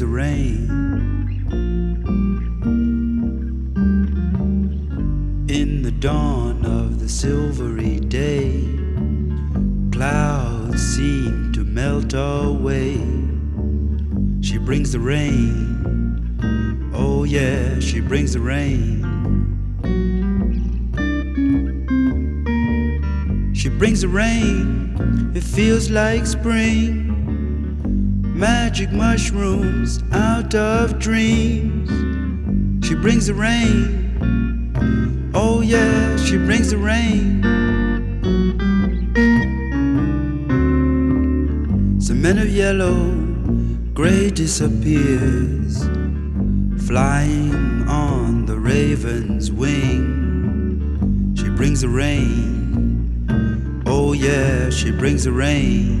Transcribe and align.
the 0.00 0.06
rain. 0.06 0.66
In 5.46 5.82
the 5.82 5.90
dawn 5.90 6.64
of 6.64 7.00
the 7.00 7.08
silvery 7.08 8.00
day, 8.00 8.64
clouds 9.92 10.80
seem 10.80 11.52
to 11.52 11.64
melt 11.64 12.14
away. 12.14 12.94
She 14.40 14.56
brings 14.56 14.92
the 14.92 15.00
rain. 15.00 16.90
Oh, 16.94 17.24
yeah, 17.24 17.78
she 17.78 18.00
brings 18.00 18.32
the 18.32 18.40
rain. 18.40 19.04
She 23.52 23.68
brings 23.68 24.00
the 24.00 24.08
rain, 24.08 25.32
it 25.34 25.44
feels 25.44 25.90
like 25.90 26.24
spring. 26.24 27.09
Magic 28.70 28.92
mushrooms 28.92 30.00
out 30.12 30.54
of 30.54 31.00
dreams. 31.00 31.90
She 32.86 32.94
brings 32.94 33.26
the 33.26 33.34
rain. 33.34 35.32
Oh, 35.34 35.60
yeah, 35.60 36.16
she 36.16 36.36
brings 36.36 36.70
the 36.70 36.76
rain. 36.76 37.42
Cement 42.00 42.38
of 42.38 42.48
yellow, 42.48 43.10
gray 43.92 44.30
disappears 44.30 45.80
flying 46.86 47.88
on 47.88 48.46
the 48.46 48.56
raven's 48.56 49.50
wing. 49.50 51.34
She 51.36 51.48
brings 51.48 51.80
the 51.80 51.88
rain. 51.88 53.82
Oh, 53.84 54.12
yeah, 54.12 54.70
she 54.70 54.92
brings 54.92 55.24
the 55.24 55.32
rain. 55.32 55.99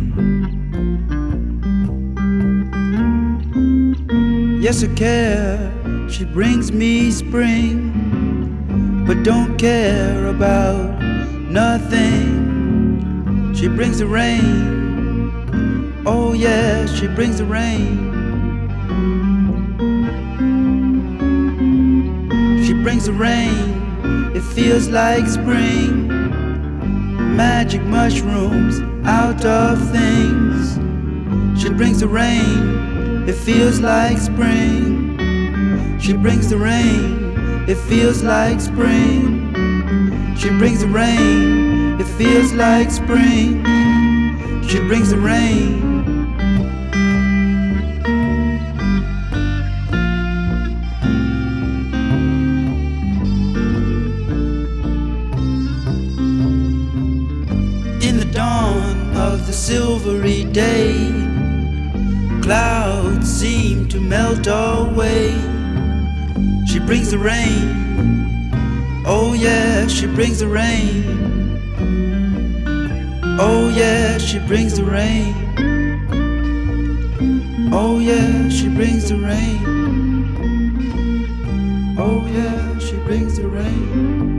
Yes, 4.60 4.84
I 4.84 4.88
care. 4.88 5.72
She 6.10 6.26
brings 6.26 6.70
me 6.70 7.10
spring, 7.10 9.04
but 9.06 9.22
don't 9.22 9.56
care 9.56 10.26
about 10.26 11.00
nothing. 11.48 12.34
She 13.54 13.68
brings 13.68 14.00
the 14.00 14.06
rain. 14.06 16.02
Oh, 16.04 16.34
yeah, 16.34 16.84
she 16.84 17.06
brings 17.06 17.38
the 17.38 17.46
rain. 17.46 17.96
She 22.66 22.74
brings 22.74 23.06
the 23.06 23.14
rain. 23.14 24.36
It 24.36 24.42
feels 24.42 24.88
like 24.88 25.26
spring. 25.26 26.06
Magic 27.34 27.80
mushrooms 27.84 28.78
out 29.06 29.42
of 29.42 29.90
things. 29.90 30.78
She 31.58 31.70
brings 31.70 32.00
the 32.00 32.08
rain. 32.08 32.79
It 33.28 33.34
feels 33.34 33.80
like 33.80 34.18
spring. 34.18 35.98
She 36.00 36.14
brings 36.14 36.48
the 36.48 36.56
rain. 36.56 37.34
It 37.68 37.76
feels 37.76 38.22
like 38.22 38.60
spring. 38.60 39.54
She 40.36 40.48
brings 40.48 40.80
the 40.80 40.88
rain. 40.88 42.00
It 42.00 42.06
feels 42.18 42.52
like 42.52 42.90
spring. 42.90 43.64
She 44.66 44.78
brings 44.80 45.10
the 45.10 45.18
rain. 45.18 45.89
To 64.00 64.06
melt 64.06 64.46
away. 64.46 65.30
She 66.66 66.78
brings 66.78 67.10
the 67.10 67.18
rain. 67.18 68.52
Oh, 69.06 69.34
yeah, 69.34 69.86
she 69.86 70.06
brings 70.06 70.40
the 70.40 70.48
rain. 70.48 71.04
Oh, 73.38 73.68
yeah, 73.68 74.18
she 74.18 74.38
brings 74.38 74.76
the 74.76 74.84
rain. 74.84 75.34
Oh, 77.72 77.98
yeah, 77.98 78.48
she 78.48 78.68
brings 78.68 79.08
the 79.08 79.16
rain. 79.16 79.60
Oh, 81.98 82.26
yeah, 82.26 82.78
she 82.78 82.96
brings 82.96 83.36
the 83.36 83.48
rain. 83.48 84.29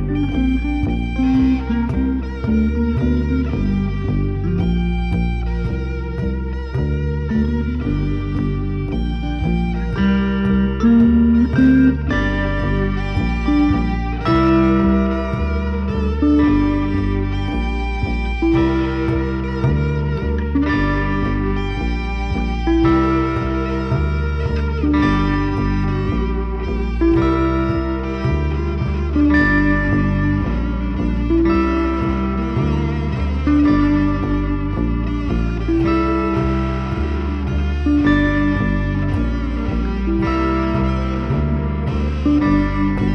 Música 42.23 43.10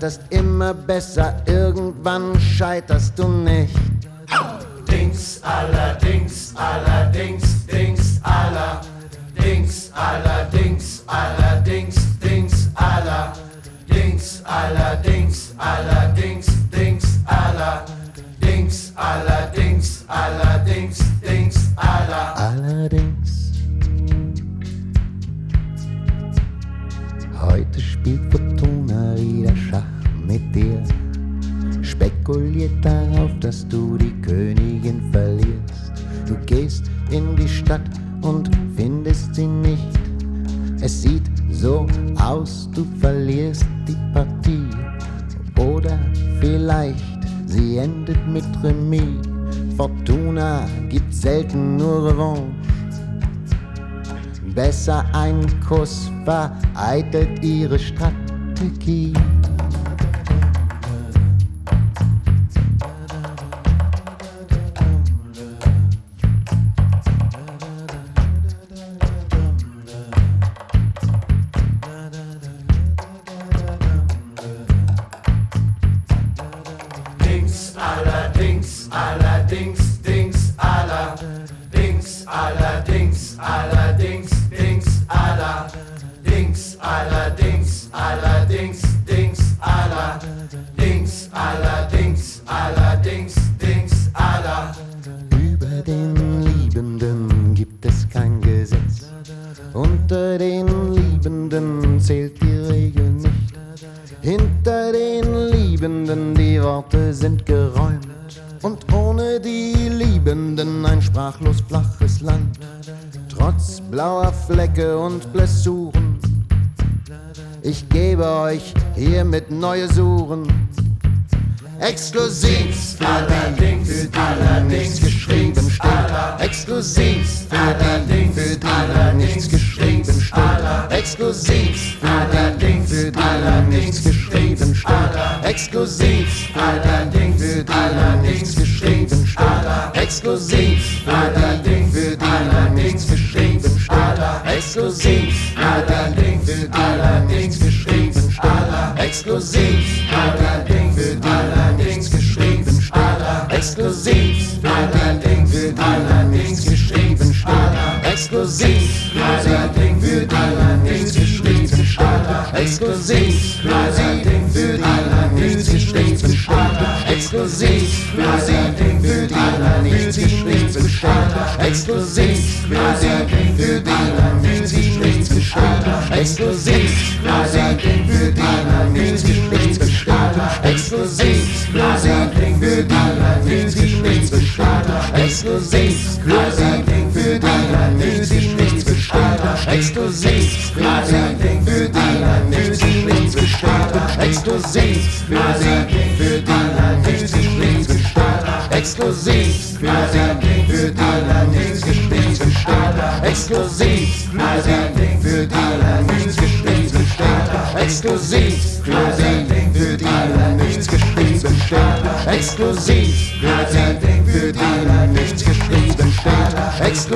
scheiterst 0.00 0.22
immer 0.30 0.72
besser, 0.72 1.42
irgendwann 1.44 2.38
scheiterst 2.40 3.18
du 3.18 3.28
nicht. 3.28 3.74
Dings, 4.90 5.40
allerdings, 5.42 6.54
allerdings, 6.56 7.66
Dings, 7.66 8.18
aller. 8.22 8.80
Dings, 9.36 9.90
allerdings, 9.94 11.04
allerdings, 11.06 11.96
Dings, 12.18 12.70
aller. 12.76 13.34
Dings, 13.92 14.42
allerdings, 14.44 15.54
allerdings, 15.58 16.46
Dings, 16.70 17.18
aller. 17.26 17.84
Dings, 18.40 18.92
allerdings, 18.96 20.04
allerdings, 20.08 20.98
Dings, 21.20 21.56
aller. 21.76 22.36
Allerdings. 22.36 23.52
Heute 27.38 27.80
spielt 27.80 28.30
spekuliert 32.30 32.84
darauf, 32.84 33.30
dass 33.40 33.66
du 33.68 33.96
die 33.96 34.12
Königin 34.22 35.00
verlierst. 35.10 35.92
Du 36.26 36.36
gehst 36.46 36.90
in 37.10 37.34
die 37.36 37.48
Stadt 37.48 37.80
und 38.22 38.50
findest 38.76 39.34
sie 39.34 39.46
nicht. 39.46 39.88
Es 40.80 41.02
sieht 41.02 41.24
so 41.50 41.86
aus, 42.18 42.68
du 42.74 42.86
verlierst 43.00 43.66
die 43.86 43.96
Partie. 44.12 44.68
Oder 45.58 45.98
vielleicht 46.40 47.04
sie 47.46 47.78
endet 47.78 48.26
mit 48.28 48.44
Remis. 48.62 49.26
Fortuna 49.76 50.66
gibt 50.88 51.12
selten 51.12 51.76
nur 51.76 52.10
Revanche. 52.10 52.42
Besser 54.54 55.04
ein 55.12 55.46
Kuss 55.66 56.10
vereitelt 56.24 57.42
ihre 57.42 57.78
Strategie. 57.78 59.12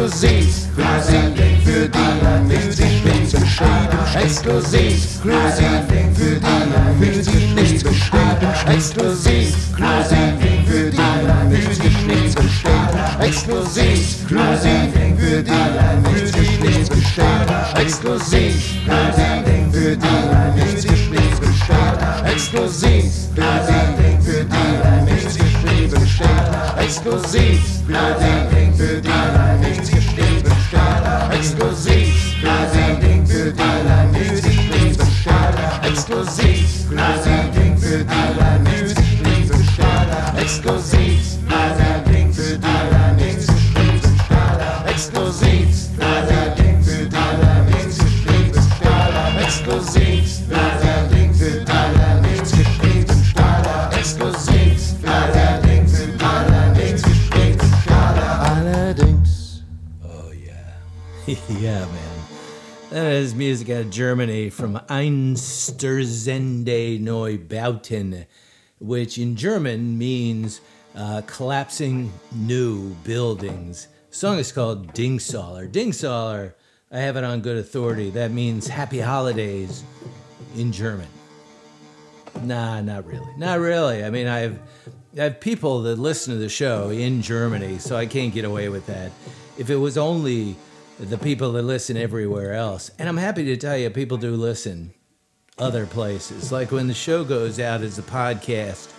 Exklusiv, 0.05 0.69
für 1.65 1.89
die 1.89 2.09
nichts 2.47 2.79
nicht 2.79 3.33
beschrieben. 3.33 3.99
Exklusiv, 4.15 5.01
für 5.23 5.33
die 5.33 5.71
nichts 7.01 7.31
nicht 7.55 7.85
beschrieben. 7.85 8.53
Exklusiv, 8.69 9.57
für 10.67 10.91
die 10.91 11.09
nichts 11.49 11.79
nicht 12.05 12.35
beschrieben. 12.37 13.01
Exklusiv, 13.19 14.17
für 14.29 15.43
die 15.43 15.63
nichts 16.63 16.91
beschrieben. 16.91 17.55
Exklusiv, 17.81 18.61
für 19.73 19.97
die 19.97 20.21
nichts 20.55 20.85
nicht 20.85 21.41
beschrieben. 21.41 22.05
Exklusiv, 22.27 23.05
für 23.35 24.45
die 24.45 25.13
nichts 25.15 25.44
geschehen, 26.19 26.79
exklusiv 26.79 27.61
für 27.87 27.93
die, 27.93 28.77
für 28.77 29.01
die 29.01 29.67
nichts 29.67 29.91
geschrieben 29.91 30.53
steht, 30.69 31.39
exklusiv 31.39 32.35
für 32.41 32.57
die, 33.01 33.27
für 33.27 33.53
die 33.53 34.19
nichts 34.19 34.43
geschrieben 34.43 35.07
steht, 35.21 35.91
exklusiv 35.91 36.89
für 36.89 36.95
die, 36.95 37.81
für 37.81 38.05
die 38.05 38.71
nichts 38.71 38.95
geschrieben 38.95 39.69
steht, 39.73 40.43
exklusiv. 40.43 41.44
Yeah, 61.65 61.87
man. 61.87 62.19
That 62.91 63.13
is 63.13 63.35
music 63.35 63.71
out 63.71 63.81
of 63.81 63.91
Germany 63.91 64.51
from 64.51 64.75
Einstürzende 64.91 67.01
Neubauten, 67.01 68.27
which 68.81 69.17
in 69.17 69.35
German 69.35 69.97
means 69.97 70.61
uh, 70.95 71.23
collapsing 71.27 72.13
new 72.35 72.91
buildings. 72.97 73.89
The 74.11 74.15
song 74.15 74.39
is 74.39 74.53
called 74.53 74.93
Dingsaller. 74.93 75.73
Dingsaller, 75.73 76.53
I 76.93 76.99
have 76.99 77.17
it 77.17 77.25
on 77.25 77.41
good 77.41 77.57
authority. 77.57 78.11
That 78.11 78.31
means 78.31 78.69
happy 78.69 79.01
holidays 79.01 79.85
in 80.55 80.71
German. 80.71 81.09
Nah, 82.43 82.83
not 82.83 83.07
really. 83.07 83.33
Not 83.39 83.59
really. 83.59 84.05
I 84.05 84.11
mean, 84.11 84.27
I 84.27 84.41
have, 84.41 84.59
I 85.19 85.23
have 85.23 85.41
people 85.41 85.81
that 85.85 85.99
listen 85.99 86.35
to 86.35 86.39
the 86.39 86.51
show 86.51 86.91
in 86.91 87.23
Germany, 87.23 87.79
so 87.79 87.97
I 87.97 88.05
can't 88.05 88.35
get 88.35 88.45
away 88.45 88.69
with 88.69 88.85
that. 88.85 89.13
If 89.57 89.71
it 89.71 89.77
was 89.77 89.97
only 89.97 90.57
the 90.99 91.19
people 91.19 91.53
that 91.53 91.63
listen 91.63 91.97
everywhere 91.97 92.55
else, 92.55 92.91
and 92.99 93.09
I'm 93.09 93.17
happy 93.17 93.45
to 93.45 93.57
tell 93.57 93.77
you, 93.77 93.91
people 93.91 94.17
do 94.17 94.35
listen 94.37 94.95
other 95.59 95.87
places. 95.87 96.53
Like 96.53 96.71
when 96.71 96.87
the 96.89 96.95
show 96.95 97.25
goes 97.25 97.59
out 97.61 97.83
as 97.83 97.99
a 97.99 98.03
podcast 98.03 98.91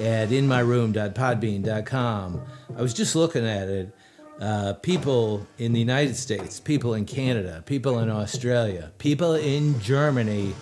at 0.00 0.30
inmyroom.podbean.com, 0.30 2.42
I 2.76 2.82
was 2.82 2.94
just 2.94 3.14
looking 3.14 3.46
at 3.46 3.68
it. 3.68 3.94
Uh, 4.40 4.72
people 4.74 5.46
in 5.58 5.72
the 5.72 5.78
United 5.78 6.16
States, 6.16 6.58
people 6.58 6.94
in 6.94 7.04
Canada, 7.04 7.62
people 7.66 8.00
in 8.00 8.10
Australia, 8.10 8.90
people 8.98 9.34
in 9.34 9.78
Germany, 9.78 10.52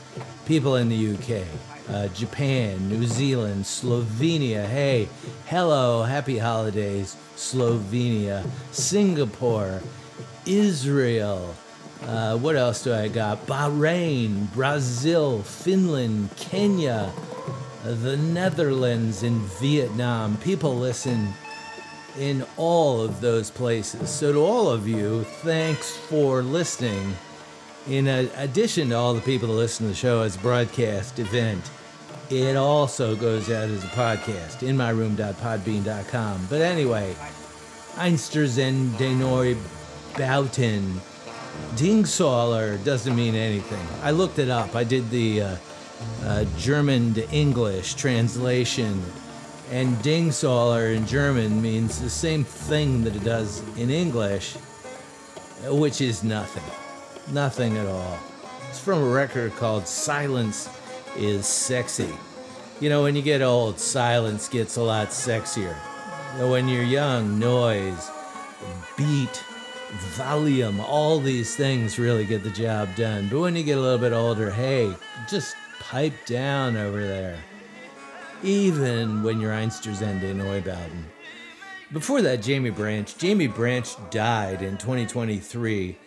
people 0.44 0.76
in 0.76 0.90
the 0.90 1.14
UK, 1.14 1.42
uh, 1.88 2.08
Japan, 2.08 2.90
New 2.90 3.06
Zealand, 3.06 3.64
Slovenia. 3.64 4.66
Hey, 4.66 5.08
hello, 5.46 6.02
happy 6.02 6.36
holidays, 6.36 7.16
Slovenia, 7.36 8.44
Singapore, 8.70 9.80
Israel. 10.46 11.54
Uh, 12.02 12.36
what 12.38 12.56
else 12.56 12.82
do 12.82 12.94
I 12.94 13.08
got? 13.08 13.46
Bahrain, 13.46 14.52
Brazil, 14.52 15.42
Finland, 15.42 16.30
Kenya, 16.36 17.12
the 17.84 18.16
Netherlands, 18.16 19.22
and 19.22 19.40
Vietnam. 19.60 20.36
People 20.38 20.76
listen 20.76 21.32
in 22.18 22.44
all 22.56 23.00
of 23.00 23.20
those 23.20 23.50
places. 23.50 24.10
So, 24.10 24.32
to 24.32 24.38
all 24.40 24.68
of 24.70 24.88
you, 24.88 25.24
thanks 25.42 25.96
for 25.96 26.42
listening. 26.42 27.14
In 27.88 28.06
addition 28.06 28.90
to 28.90 28.94
all 28.94 29.14
the 29.14 29.20
people 29.20 29.48
that 29.48 29.54
listen 29.54 29.86
to 29.86 29.90
the 29.90 29.96
show 29.96 30.22
as 30.22 30.36
a 30.36 30.38
broadcast 30.40 31.18
event, 31.18 31.70
it 32.30 32.56
also 32.56 33.16
goes 33.16 33.50
out 33.50 33.68
as 33.68 33.82
a 33.82 33.88
podcast, 33.88 34.58
inmyroom.podbean.com. 34.58 36.46
But 36.48 36.60
anyway, 36.60 37.14
Einstürzen 37.96 38.90
Denoi 38.90 39.56
Bauten. 40.14 41.00
Dingsaller 41.74 42.82
doesn't 42.84 43.14
mean 43.14 43.34
anything. 43.34 43.86
I 44.02 44.10
looked 44.10 44.38
it 44.38 44.48
up. 44.48 44.74
I 44.74 44.84
did 44.84 45.10
the 45.10 45.42
uh, 45.42 45.56
uh, 46.24 46.44
German 46.56 47.14
to 47.14 47.28
English 47.30 47.94
translation, 47.94 49.02
and 49.70 49.96
Dingsaller 49.96 50.94
in 50.94 51.06
German 51.06 51.60
means 51.60 52.00
the 52.00 52.10
same 52.10 52.44
thing 52.44 53.04
that 53.04 53.14
it 53.16 53.24
does 53.24 53.62
in 53.76 53.90
English, 53.90 54.54
which 55.66 56.00
is 56.00 56.24
nothing. 56.24 56.64
Nothing 57.32 57.76
at 57.76 57.86
all. 57.86 58.18
It's 58.68 58.80
from 58.80 59.02
a 59.02 59.06
record 59.06 59.52
called 59.56 59.86
Silence 59.86 60.68
is 61.16 61.46
Sexy. 61.46 62.14
You 62.80 62.88
know, 62.88 63.02
when 63.02 63.14
you 63.14 63.22
get 63.22 63.42
old, 63.42 63.78
silence 63.78 64.48
gets 64.48 64.76
a 64.76 64.82
lot 64.82 65.08
sexier. 65.08 65.74
When 66.38 66.68
you're 66.68 66.82
young, 66.82 67.38
noise, 67.38 68.10
beat, 68.96 69.44
volume, 69.92 70.80
all 70.80 71.20
these 71.20 71.56
things 71.56 71.98
really 71.98 72.24
get 72.24 72.42
the 72.42 72.50
job 72.50 72.94
done. 72.96 73.28
But 73.28 73.40
when 73.40 73.56
you 73.56 73.62
get 73.62 73.78
a 73.78 73.80
little 73.80 73.98
bit 73.98 74.12
older, 74.12 74.50
hey, 74.50 74.94
just 75.28 75.56
pipe 75.78 76.14
down 76.26 76.76
over 76.76 77.02
there. 77.02 77.38
Even 78.42 79.22
when 79.22 79.40
you're 79.40 79.52
Einstürzende 79.52 80.34
Neubauten. 80.34 81.04
Before 81.92 82.22
that, 82.22 82.40
Jaimie 82.40 82.74
Branch. 82.74 83.12
Jaimie 83.16 83.52
Branch 83.52 83.88
died 84.10 84.62
in 84.62 84.78
2023. 84.78 85.98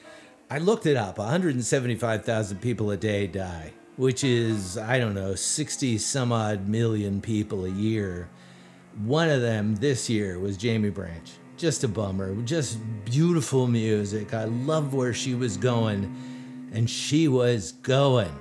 I 0.50 0.58
looked 0.60 0.86
it 0.86 0.96
up 0.96 1.18
175,000 1.18 2.62
people 2.62 2.92
a 2.92 2.98
day 2.98 3.28
die, 3.28 3.74
which 3.98 4.24
is, 4.24 4.78
I 4.78 5.00
don't 5.00 5.14
know, 5.14 5.36
60 5.36 5.98
some 5.98 6.32
odd 6.32 6.68
million 6.68 7.22
people 7.22 7.66
a 7.66 7.70
year. 7.70 8.30
One 9.04 9.30
of 9.30 9.42
them 9.42 9.76
this 9.76 10.10
year 10.10 10.40
was 10.40 10.58
Jaimie 10.58 10.94
Branch. 10.94 11.30
Just 11.58 11.84
a 11.84 11.88
bummer. 11.88 12.36
Just 12.44 12.80
beautiful 13.06 13.68
music. 13.68 14.34
I 14.34 14.46
love 14.46 14.94
where 14.94 15.14
she 15.14 15.36
was 15.36 15.56
going, 15.56 16.16
and 16.74 16.90
she 16.90 17.28
was 17.28 17.74
going, 17.74 18.34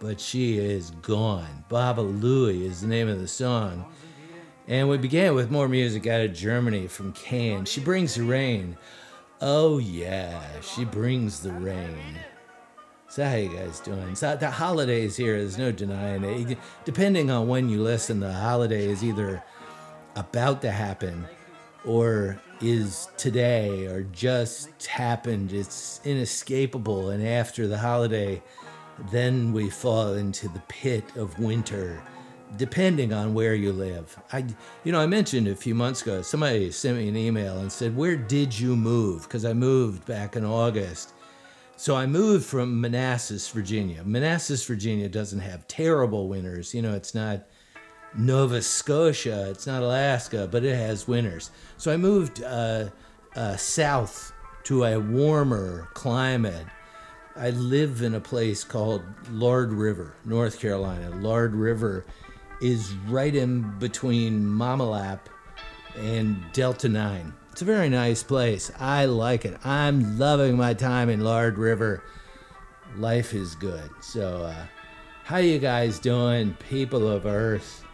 but 0.00 0.20
she 0.20 0.58
is 0.58 0.90
gone. 1.02 1.64
Baba 1.68 2.02
Louie 2.02 2.66
is 2.66 2.82
the 2.82 2.88
name 2.88 3.08
of 3.08 3.20
the 3.20 3.28
song. 3.28 3.86
And 4.68 4.88
we 4.88 4.98
began 4.98 5.34
with 5.34 5.50
more 5.50 5.68
music 5.68 6.06
out 6.06 6.20
of 6.20 6.34
Germany 6.34 6.86
from 6.86 7.12
Can. 7.14 7.64
She 7.64 7.80
brings 7.80 8.14
the 8.14 8.22
rain. 8.22 8.76
Oh 9.40 9.78
yeah, 9.78 10.40
she 10.60 10.84
brings 10.84 11.40
the 11.40 11.52
rain. 11.52 12.18
So 13.08 13.24
how 13.24 13.34
you 13.34 13.48
guys 13.48 13.80
doing? 13.80 14.14
So 14.14 14.36
the 14.36 14.50
holidays 14.50 15.16
here, 15.16 15.38
there's 15.38 15.58
no 15.58 15.72
denying 15.72 16.22
it. 16.24 16.58
Depending 16.84 17.30
on 17.30 17.48
when 17.48 17.68
you 17.68 17.82
listen, 17.82 18.20
the 18.20 18.32
holiday 18.32 18.86
is 18.86 19.02
either 19.02 19.42
about 20.14 20.62
to 20.62 20.70
happen 20.70 21.26
or 21.84 22.40
is 22.60 23.08
today 23.16 23.86
or 23.86 24.02
just 24.04 24.86
happened. 24.86 25.52
It's 25.52 26.00
inescapable. 26.04 27.10
And 27.10 27.26
after 27.26 27.66
the 27.66 27.78
holiday, 27.78 28.42
then 29.10 29.52
we 29.52 29.68
fall 29.68 30.14
into 30.14 30.48
the 30.48 30.62
pit 30.68 31.04
of 31.16 31.38
winter, 31.38 32.00
depending 32.56 33.12
on 33.12 33.34
where 33.34 33.54
you 33.54 33.72
live. 33.72 34.16
I, 34.32 34.46
you 34.84 34.92
know, 34.92 35.00
I 35.00 35.06
mentioned 35.06 35.48
a 35.48 35.56
few 35.56 35.74
months 35.74 36.02
ago, 36.02 36.22
somebody 36.22 36.70
sent 36.70 36.98
me 36.98 37.08
an 37.08 37.16
email 37.16 37.58
and 37.58 37.72
said, 37.72 37.96
Where 37.96 38.16
did 38.16 38.58
you 38.58 38.76
move? 38.76 39.22
Because 39.24 39.44
I 39.44 39.52
moved 39.52 40.06
back 40.06 40.36
in 40.36 40.44
August. 40.44 41.14
So 41.76 41.96
I 41.96 42.06
moved 42.06 42.44
from 42.44 42.80
Manassas, 42.80 43.48
Virginia. 43.48 44.04
Manassas, 44.04 44.64
Virginia 44.64 45.08
doesn't 45.08 45.40
have 45.40 45.66
terrible 45.66 46.28
winters. 46.28 46.74
You 46.74 46.82
know, 46.82 46.94
it's 46.94 47.14
not 47.14 47.44
Nova 48.14 48.60
Scotia, 48.60 49.48
it's 49.50 49.66
not 49.66 49.82
Alaska, 49.82 50.48
but 50.50 50.64
it 50.64 50.76
has 50.76 51.08
winters. 51.08 51.50
So 51.78 51.92
I 51.92 51.96
moved 51.96 52.42
uh, 52.42 52.86
uh, 53.34 53.56
south 53.56 54.32
to 54.64 54.84
a 54.84 55.00
warmer 55.00 55.88
climate. 55.94 56.66
I 57.34 57.50
live 57.50 58.02
in 58.02 58.14
a 58.14 58.20
place 58.20 58.64
called 58.64 59.02
Lard 59.30 59.72
River, 59.72 60.14
North 60.24 60.60
Carolina. 60.60 61.10
Lard 61.10 61.54
River 61.54 62.04
is 62.60 62.92
right 63.08 63.34
in 63.34 63.78
between 63.78 64.44
Mamalap 64.44 65.20
and 65.96 66.42
Delta 66.52 66.88
9. 66.88 67.32
It's 67.50 67.62
a 67.62 67.66
very 67.66 67.88
nice 67.88 68.22
place. 68.22 68.70
I 68.78 69.06
like 69.06 69.44
it. 69.44 69.58
I'm 69.64 70.18
loving 70.18 70.56
my 70.56 70.74
time 70.74 71.08
in 71.08 71.20
Lard 71.20 71.58
River. 71.58 72.02
Life 72.96 73.34
is 73.34 73.54
good. 73.54 73.90
So, 74.00 74.44
uh, 74.44 74.66
how 75.24 75.38
you 75.38 75.58
guys 75.58 75.98
doing, 75.98 76.54
people 76.54 77.08
of 77.08 77.26
Earth? 77.26 77.84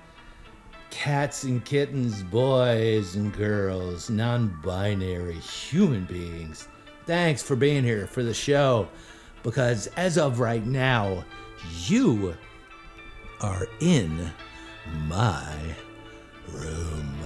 Cats 0.91 1.45
and 1.45 1.65
kittens, 1.65 2.23
boys 2.23 3.15
and 3.15 3.33
girls, 3.33 4.11
non-binary 4.11 5.35
human 5.35 6.05
beings. 6.05 6.69
Thanks 7.07 7.43
for 7.43 7.57
being 7.57 7.85
here 7.85 8.07
for 8.07 8.23
the 8.23 8.35
show 8.35 8.89
because 9.43 9.87
as 9.97 10.19
of 10.19 10.41
right 10.41 10.65
now, 10.67 11.25
you 11.87 12.35
are 13.41 13.67
in 13.81 14.31
my 15.07 15.55
room. 16.53 17.19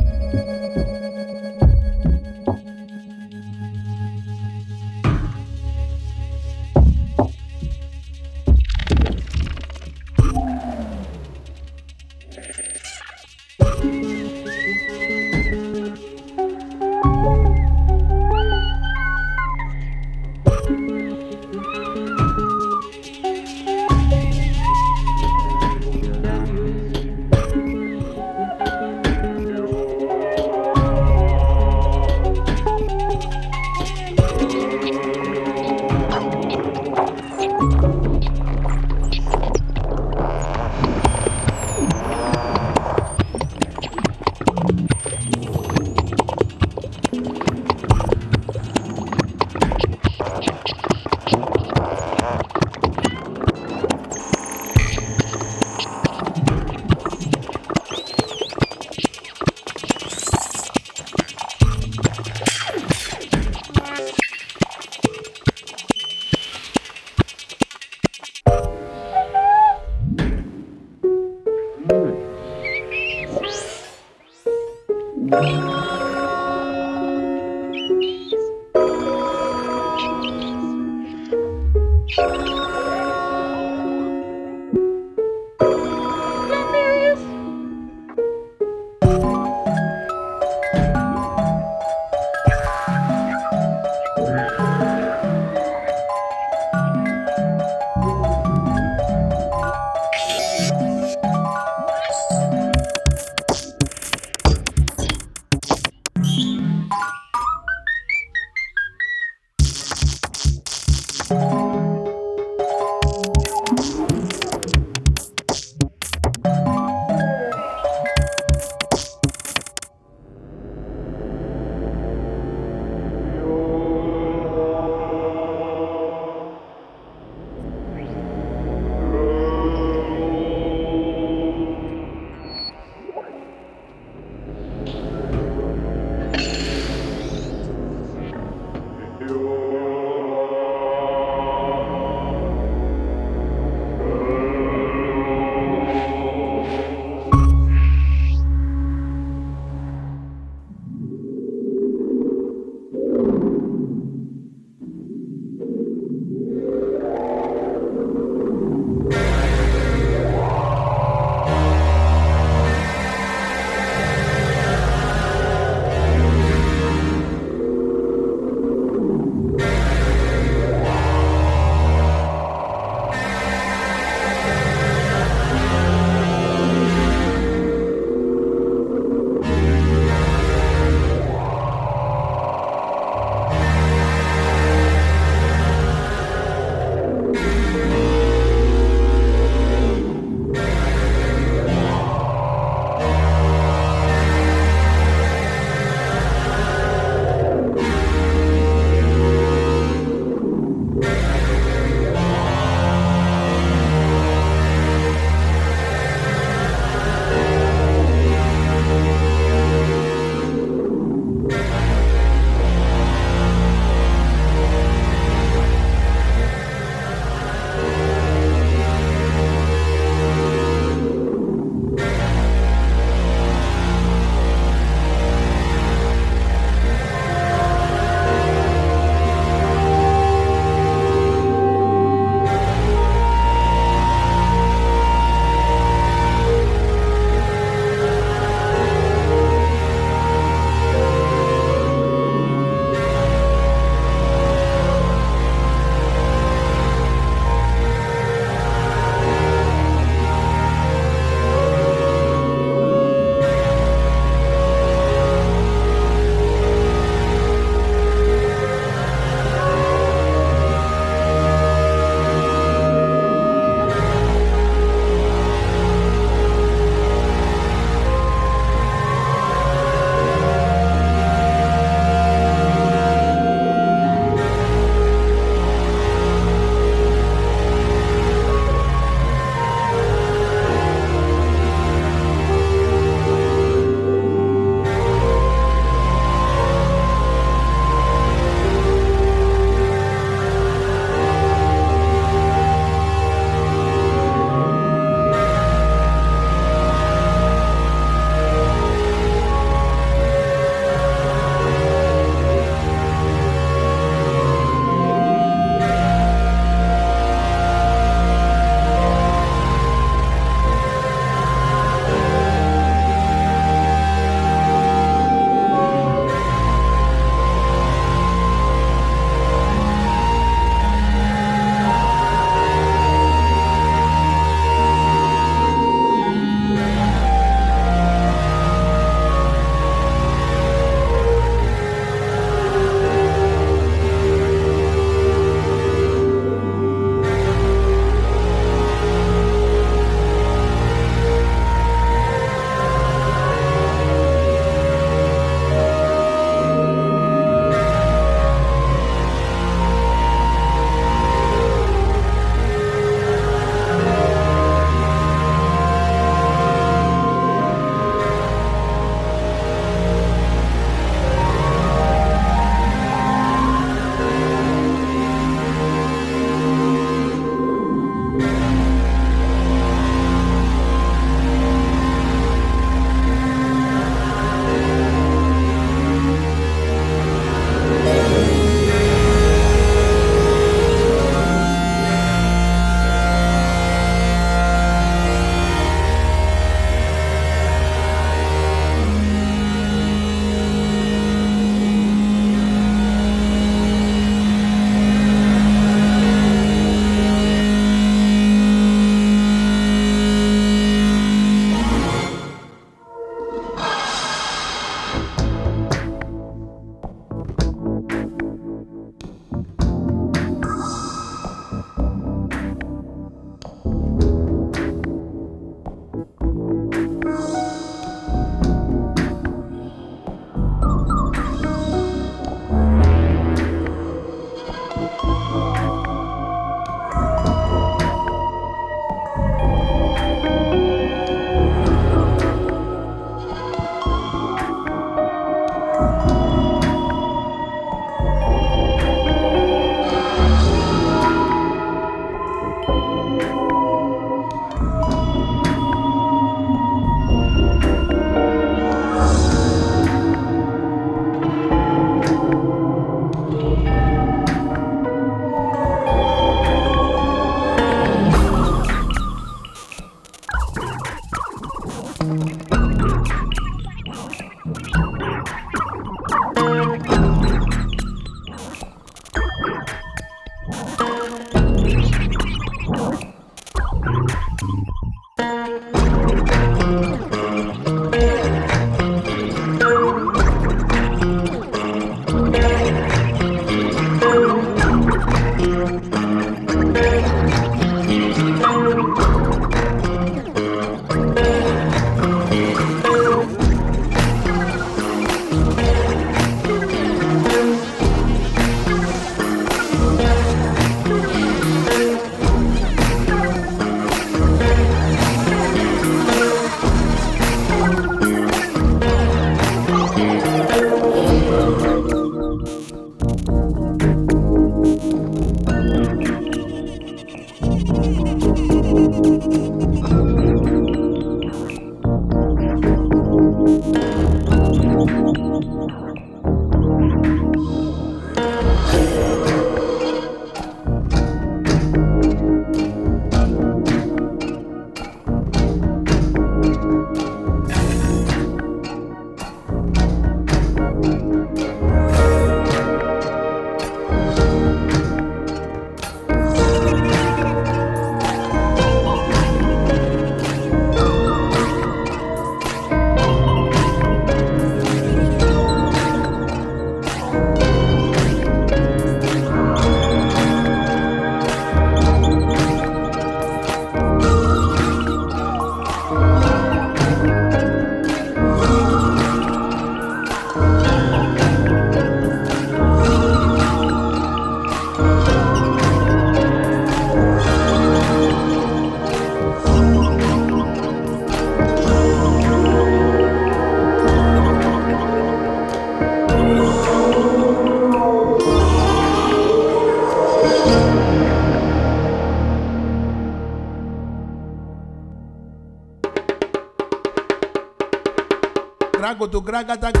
ragata 599.61 600.00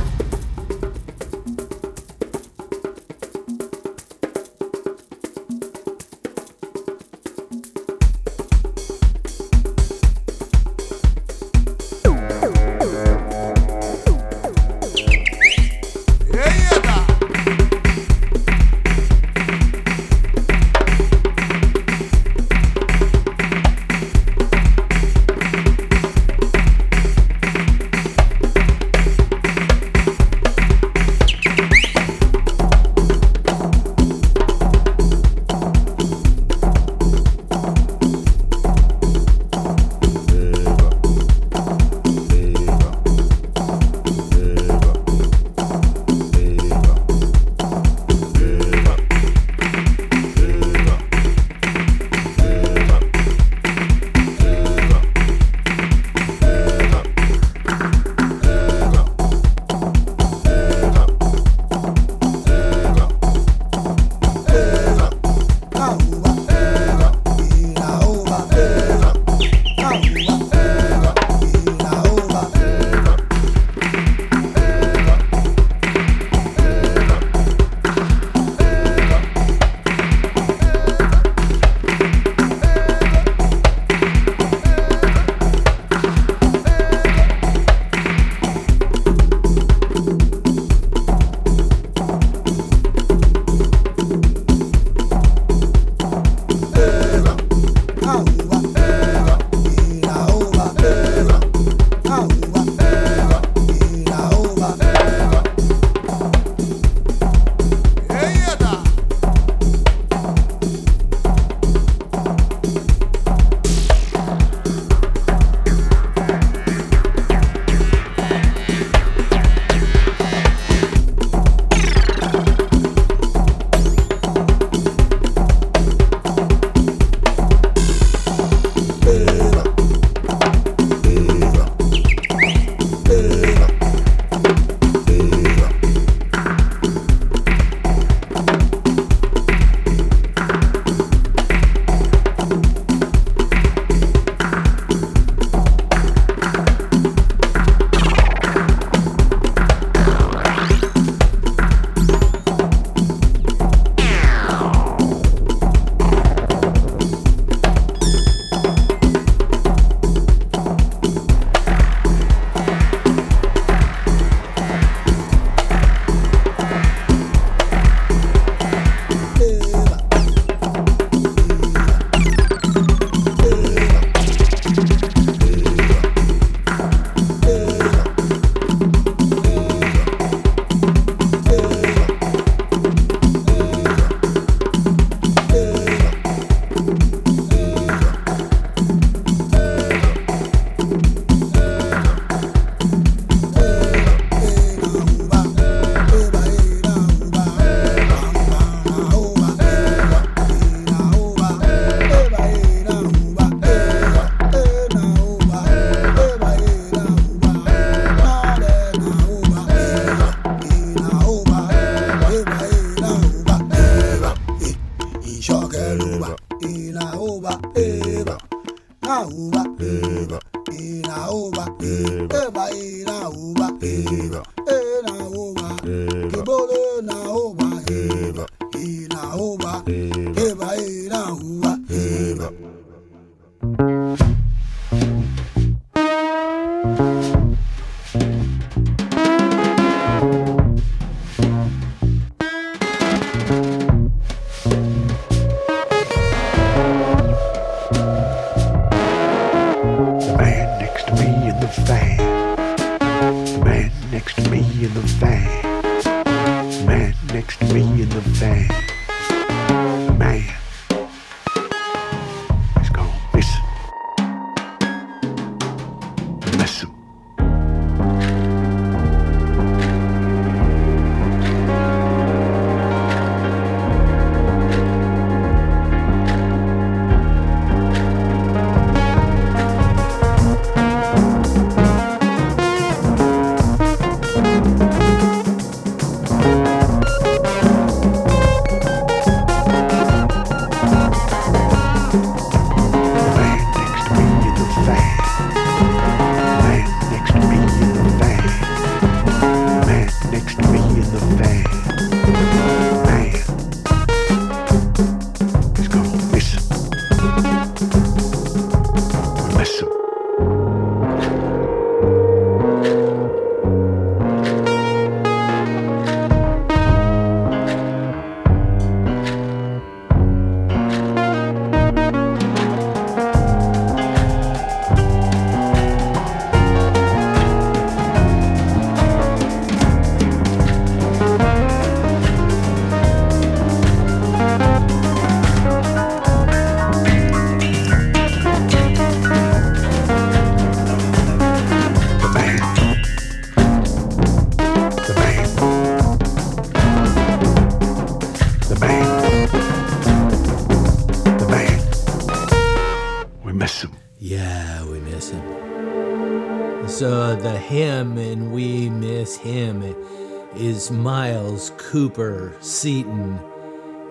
Miles 360.91 361.71
Cooper 361.77 362.55
Seaton, 362.59 363.39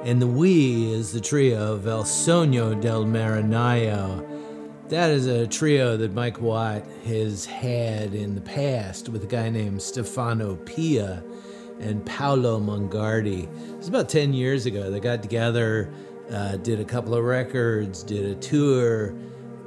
and 0.03 0.20
the 0.20 0.26
we 0.26 0.93
is 0.93 1.12
the 1.12 1.20
trio 1.20 1.74
of 1.74 1.87
El 1.87 2.05
Sogno 2.05 2.81
del 2.81 3.05
Marinaio. 3.05 4.26
That 4.89 5.11
is 5.11 5.26
a 5.26 5.47
trio 5.47 5.97
that 5.99 6.14
Mike 6.14 6.41
Watt 6.41 6.85
has 7.05 7.45
had 7.45 8.14
in 8.14 8.35
the 8.35 8.41
past 8.41 9.09
with 9.09 9.22
a 9.22 9.26
guy 9.26 9.51
named 9.51 9.83
Stefano 9.83 10.57
Pilia 10.57 11.22
and 11.78 12.05
Paolo 12.07 12.59
Mongardi. 12.59 13.45
It 13.45 13.76
was 13.76 13.89
about 13.89 14.09
10 14.09 14.33
years 14.33 14.66
ago. 14.66 14.91
They 14.91 15.01
got 15.01 15.22
together, 15.22 15.93
uh, 16.31 16.57
did 16.57 16.81
a 16.81 16.85
couple 16.85 17.14
of 17.14 17.24
records, 17.24 18.03
did 18.03 18.24
a 18.24 18.35
tour, 18.37 19.14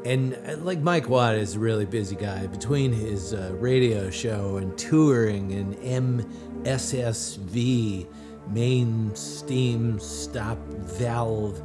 and 0.06 0.38
uh, 0.48 0.58
like 0.58 0.80
Mike 0.80 1.08
Watt 1.08 1.36
is 1.36 1.56
a 1.56 1.60
really 1.60 1.86
busy 1.86 2.16
guy 2.16 2.48
between 2.48 2.92
his 2.92 3.34
uh, 3.34 3.54
radio 3.54 4.10
show 4.10 4.58
and 4.58 4.78
touring 4.78 5.54
and 5.54 5.76
MSSV, 6.64 8.08
main 8.50 9.16
steam 9.16 10.00
stop 10.00 10.58
valve, 10.68 11.62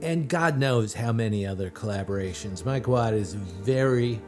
and 0.00 0.28
God 0.28 0.58
knows 0.58 0.94
how 0.94 1.12
many 1.12 1.44
other 1.44 1.70
collaborations. 1.70 2.64
Mike 2.64 2.86
Watt 2.86 3.14
is 3.14 3.34
a 3.34 3.38
very, 3.38 4.20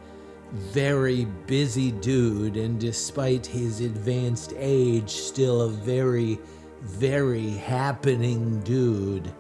very 0.52 1.26
busy 1.46 1.92
dude, 1.92 2.56
and 2.56 2.80
despite 2.80 3.46
his 3.46 3.80
advanced 3.80 4.52
age, 4.56 5.10
still 5.10 5.62
a 5.62 5.68
very, 5.68 6.40
very 6.82 7.50
happening 7.50 8.60
dude. 8.60 9.32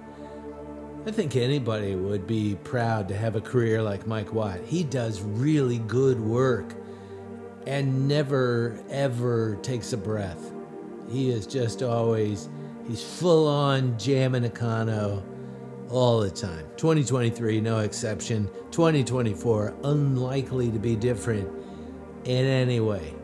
I 1.06 1.10
think 1.10 1.36
anybody 1.36 1.94
would 1.96 2.26
be 2.26 2.56
proud 2.64 3.08
to 3.08 3.16
have 3.16 3.34
a 3.34 3.40
career 3.40 3.82
like 3.82 4.06
Mike 4.06 4.32
Watt. 4.32 4.60
He 4.66 4.84
does 4.84 5.20
really 5.22 5.78
good 5.78 6.20
work 6.20 6.74
and 7.68 8.08
never, 8.08 8.82
ever 8.88 9.56
takes 9.56 9.92
a 9.92 9.96
breath. 9.98 10.52
He 11.10 11.28
is 11.28 11.46
just 11.46 11.82
always, 11.82 12.48
he's 12.88 13.04
full 13.04 13.46
on 13.46 13.98
jamming 13.98 14.44
Econo 14.44 15.22
all 15.90 16.20
the 16.20 16.30
time. 16.30 16.66
2023, 16.78 17.60
no 17.60 17.80
exception. 17.80 18.48
2024, 18.70 19.74
unlikely 19.84 20.70
to 20.70 20.78
be 20.78 20.96
different 20.96 21.46
in 22.24 22.46
any 22.46 22.80
way. 22.80 23.14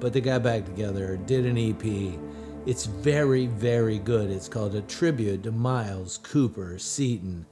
But 0.00 0.12
they 0.12 0.20
got 0.20 0.42
back 0.42 0.66
together, 0.66 1.16
did 1.16 1.46
an 1.46 1.56
EP. 1.56 2.20
It's 2.66 2.84
very, 2.84 3.46
very 3.46 3.98
good. 3.98 4.30
It's 4.30 4.50
called 4.50 4.74
A 4.74 4.82
Tribute 4.82 5.44
to 5.44 5.50
Miles 5.50 6.18
Cooper 6.18 6.78
Seaton, 6.78 7.46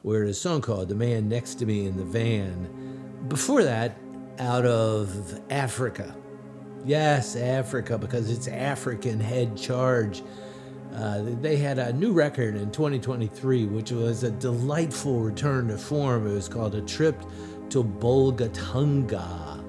where 0.00 0.24
a 0.24 0.32
song 0.32 0.62
called 0.62 0.88
The 0.88 0.94
Man 0.94 1.28
Next 1.28 1.56
to 1.56 1.66
Me 1.66 1.86
in 1.86 1.98
the 1.98 2.04
Van. 2.04 3.26
Before 3.28 3.62
that, 3.62 3.94
out 4.38 4.64
of 4.66 5.40
Africa. 5.50 6.14
Yes, 6.84 7.36
Africa, 7.36 7.98
because 7.98 8.30
it's 8.30 8.48
African 8.48 9.20
Head 9.20 9.56
Charge. 9.56 10.22
Uh, 10.94 11.22
they 11.40 11.56
had 11.56 11.78
a 11.78 11.92
new 11.92 12.12
record 12.12 12.56
in 12.56 12.70
2023, 12.70 13.66
which 13.66 13.90
was 13.92 14.22
a 14.22 14.30
delightful 14.30 15.20
return 15.20 15.68
to 15.68 15.78
form. 15.78 16.26
It 16.26 16.32
was 16.32 16.48
called 16.48 16.74
A 16.74 16.80
Trip 16.82 17.20
to 17.70 17.84
Bolgatanga. 17.84 19.64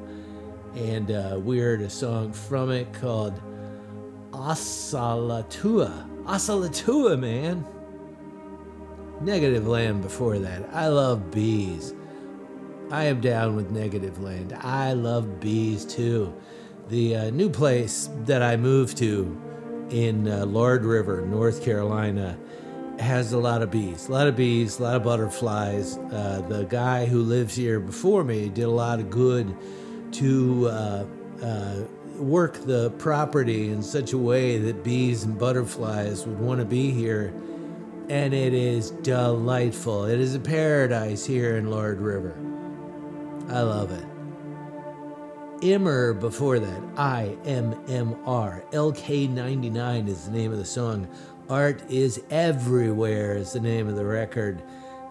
And 0.76 1.12
uh, 1.12 1.40
we 1.44 1.60
heard 1.60 1.82
a 1.82 1.90
song 1.90 2.32
from 2.32 2.72
it 2.72 2.94
called 2.94 3.40
Asalatua. 4.32 6.08
Asalatua, 6.24 7.20
man. 7.20 7.66
Negativland 9.22 10.02
before 10.02 10.40
that. 10.40 10.70
I 10.72 10.88
love 10.88 11.32
bees. 11.32 11.94
I 12.92 13.04
am 13.04 13.22
down 13.22 13.56
with 13.56 13.72
Negativland. 13.72 14.54
I 14.66 14.94
love 14.94 15.40
bees 15.40 15.86
too. 15.86 16.34
The 16.88 17.16
uh, 17.16 17.30
new 17.30 17.52
place 17.52 18.10
that 18.26 18.42
I 18.42 18.58
moved 18.58 18.98
to 18.98 19.40
in 19.92 20.28
uh, 20.28 20.48
Lord 20.48 20.84
River, 20.84 21.22
North 21.22 21.64
Carolina, 21.64 22.36
has 22.98 23.32
a 23.32 23.38
lot 23.38 23.62
of 23.62 23.70
bees. 23.70 24.10
A 24.10 24.12
lot 24.12 24.26
of 24.26 24.36
bees, 24.36 24.80
a 24.80 24.84
lot 24.84 24.96
of 24.96 25.04
butterflies. 25.04 25.98
Uh, 25.98 26.44
the 26.50 26.64
guy 26.64 27.06
who 27.06 27.22
lives 27.22 27.56
here 27.56 27.80
before 27.80 28.24
me 28.24 28.50
did 28.50 28.64
a 28.64 28.72
lot 28.72 29.00
of 29.00 29.12
good 29.12 29.56
to 30.14 30.68
uh, 30.68 31.06
uh, 31.44 31.76
work 32.18 32.56
the 32.66 32.90
property 32.98 33.70
in 33.70 33.84
such 33.84 34.14
a 34.14 34.18
way 34.18 34.58
that 34.58 34.84
bees 34.84 35.26
and 35.26 35.38
butterflies 35.38 36.26
would 36.26 36.40
want 36.40 36.60
to 36.60 36.66
be 36.66 36.90
here. 36.90 37.36
And 38.10 38.34
it 38.34 38.56
is 38.56 38.90
delightful. 38.90 40.06
It 40.06 40.20
is 40.20 40.34
a 40.34 40.40
paradise 40.40 41.24
here 41.24 41.56
in 41.56 41.70
Lord 41.70 42.02
River. 42.02 42.36
I 43.50 43.62
love 43.62 43.92
it. 43.92 44.06
Immer 45.64 46.14
before 46.14 46.60
that, 46.60 46.82
I 46.98 47.36
M 47.46 47.76
M 47.88 48.16
R. 48.26 48.64
LK99 48.72 50.08
is 50.08 50.26
the 50.26 50.32
name 50.32 50.52
of 50.52 50.60
the 50.60 50.66
song. 50.66 51.08
Art 51.50 51.82
is 51.90 52.22
Everywhere 52.30 53.36
is 53.36 53.54
the 53.54 53.60
name 53.60 53.88
of 53.88 53.96
the 53.96 54.06
record. 54.06 54.62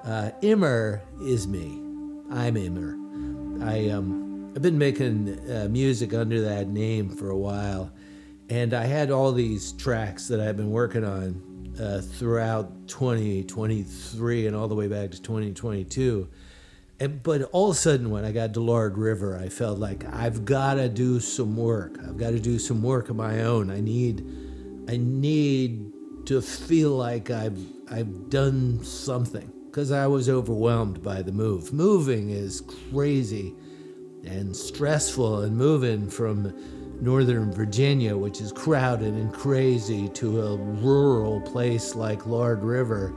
Uh, 0.05 0.31
Immer 0.41 1.03
is 1.21 1.49
me. 1.49 1.83
I'm 2.31 2.57
Immer. 2.57 2.97
I 3.61 3.89
um, 3.89 4.53
I've 4.55 4.63
been 4.63 4.79
making 4.79 5.39
uh, 5.51 5.67
music 5.69 6.15
under 6.15 6.41
that 6.43 6.69
name 6.69 7.11
for 7.11 7.31
a 7.31 7.37
while, 7.37 7.93
and 8.49 8.73
I 8.73 8.85
had 8.85 9.11
all 9.11 9.33
these 9.33 9.73
tracks 9.73 10.29
that 10.29 10.41
I've 10.41 10.57
been 10.57 10.71
working 10.71 11.05
on 11.05 11.75
uh, 11.79 12.03
throughout 12.03 12.87
2023 12.87 14.47
and 14.47 14.55
all 14.55 14.69
the 14.69 14.77
way 14.77 14.87
back 14.87 15.11
to 15.11 15.21
2022. 15.21 16.29
But 16.99 17.43
all 17.53 17.71
of 17.71 17.77
a 17.77 17.79
sudden, 17.79 18.11
when 18.11 18.25
I 18.25 18.33
got 18.33 18.55
to 18.55 18.61
Lord 18.61 18.99
River, 18.99 19.39
I 19.39 19.49
felt 19.49 19.79
like 19.79 20.05
I've 20.13 20.45
got 20.45 20.75
to 20.75 20.89
do 20.89 21.21
some 21.21 21.57
work. 21.57 21.97
I've 22.01 22.17
got 22.17 22.31
to 22.31 22.41
do 22.41 22.59
some 22.59 22.83
work 22.83 23.09
of 23.09 23.15
my 23.15 23.43
own. 23.43 23.71
I 23.71 23.81
need, 23.81 24.27
I 24.89 24.97
need 24.97 25.93
to 26.27 26.43
feel 26.43 26.91
like 26.91 27.31
I've 27.31 27.59
I've 27.91 28.29
done 28.29 28.85
something 28.85 29.51
because 29.67 29.93
I 29.93 30.07
was 30.07 30.29
overwhelmed 30.29 31.03
by 31.03 31.23
the 31.23 31.33
move. 31.33 31.73
Moving 31.73 32.31
is 32.31 32.63
crazy 32.91 33.55
and 34.25 34.55
stressful, 34.55 35.43
and 35.43 35.57
moving 35.57 36.11
from 36.11 36.53
Northern 37.01 37.53
Virginia, 37.53 38.17
which 38.17 38.41
is 38.41 38.53
crowded 38.53 39.15
and 39.15 39.33
crazy, 39.33 40.09
to 40.11 40.43
a 40.43 40.57
rural 40.57 41.41
place 41.41 41.95
like 41.95 42.27
Lord 42.27 42.63
River, 42.63 43.15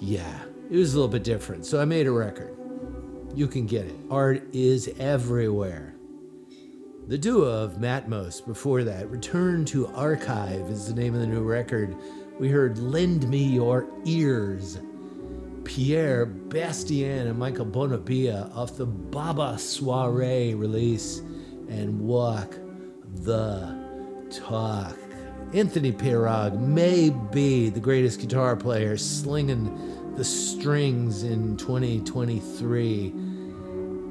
yeah, 0.00 0.42
it 0.70 0.76
was 0.76 0.92
a 0.92 0.96
little 0.96 1.10
bit 1.10 1.22
different. 1.22 1.64
So 1.64 1.80
I 1.80 1.84
made 1.84 2.06
a 2.06 2.12
record. 2.12 2.53
You 3.34 3.48
can 3.48 3.66
get 3.66 3.86
it. 3.86 3.96
Art 4.10 4.44
is 4.52 4.88
everywhere. 5.00 5.96
The 7.08 7.18
duo 7.18 7.64
of 7.64 7.78
Matmos 7.78 8.46
before 8.46 8.84
that, 8.84 9.10
Return 9.10 9.64
to 9.66 9.88
Archive 9.88 10.70
is 10.70 10.86
the 10.86 10.94
name 10.94 11.14
of 11.14 11.20
the 11.20 11.26
new 11.26 11.42
record. 11.42 11.96
We 12.38 12.48
heard 12.48 12.78
Lend 12.78 13.28
Me 13.28 13.42
Your 13.42 13.88
Ears. 14.04 14.78
Pierre 15.64 16.26
Bastien 16.26 17.26
and 17.26 17.36
Michel 17.36 17.66
Banabila 17.66 18.54
off 18.56 18.76
the 18.76 18.86
Baba 18.86 19.58
Soiree 19.58 20.54
release 20.54 21.18
and 21.68 22.00
Walk 22.00 22.56
the 23.24 23.76
Talk. 24.30 24.96
Anthony 25.52 25.90
Pirog 25.90 26.60
may 26.60 27.10
be 27.10 27.68
the 27.68 27.80
greatest 27.80 28.20
guitar 28.20 28.54
player 28.54 28.96
slinging 28.96 30.14
the 30.16 30.24
strings 30.24 31.24
in 31.24 31.56
2023 31.56 33.12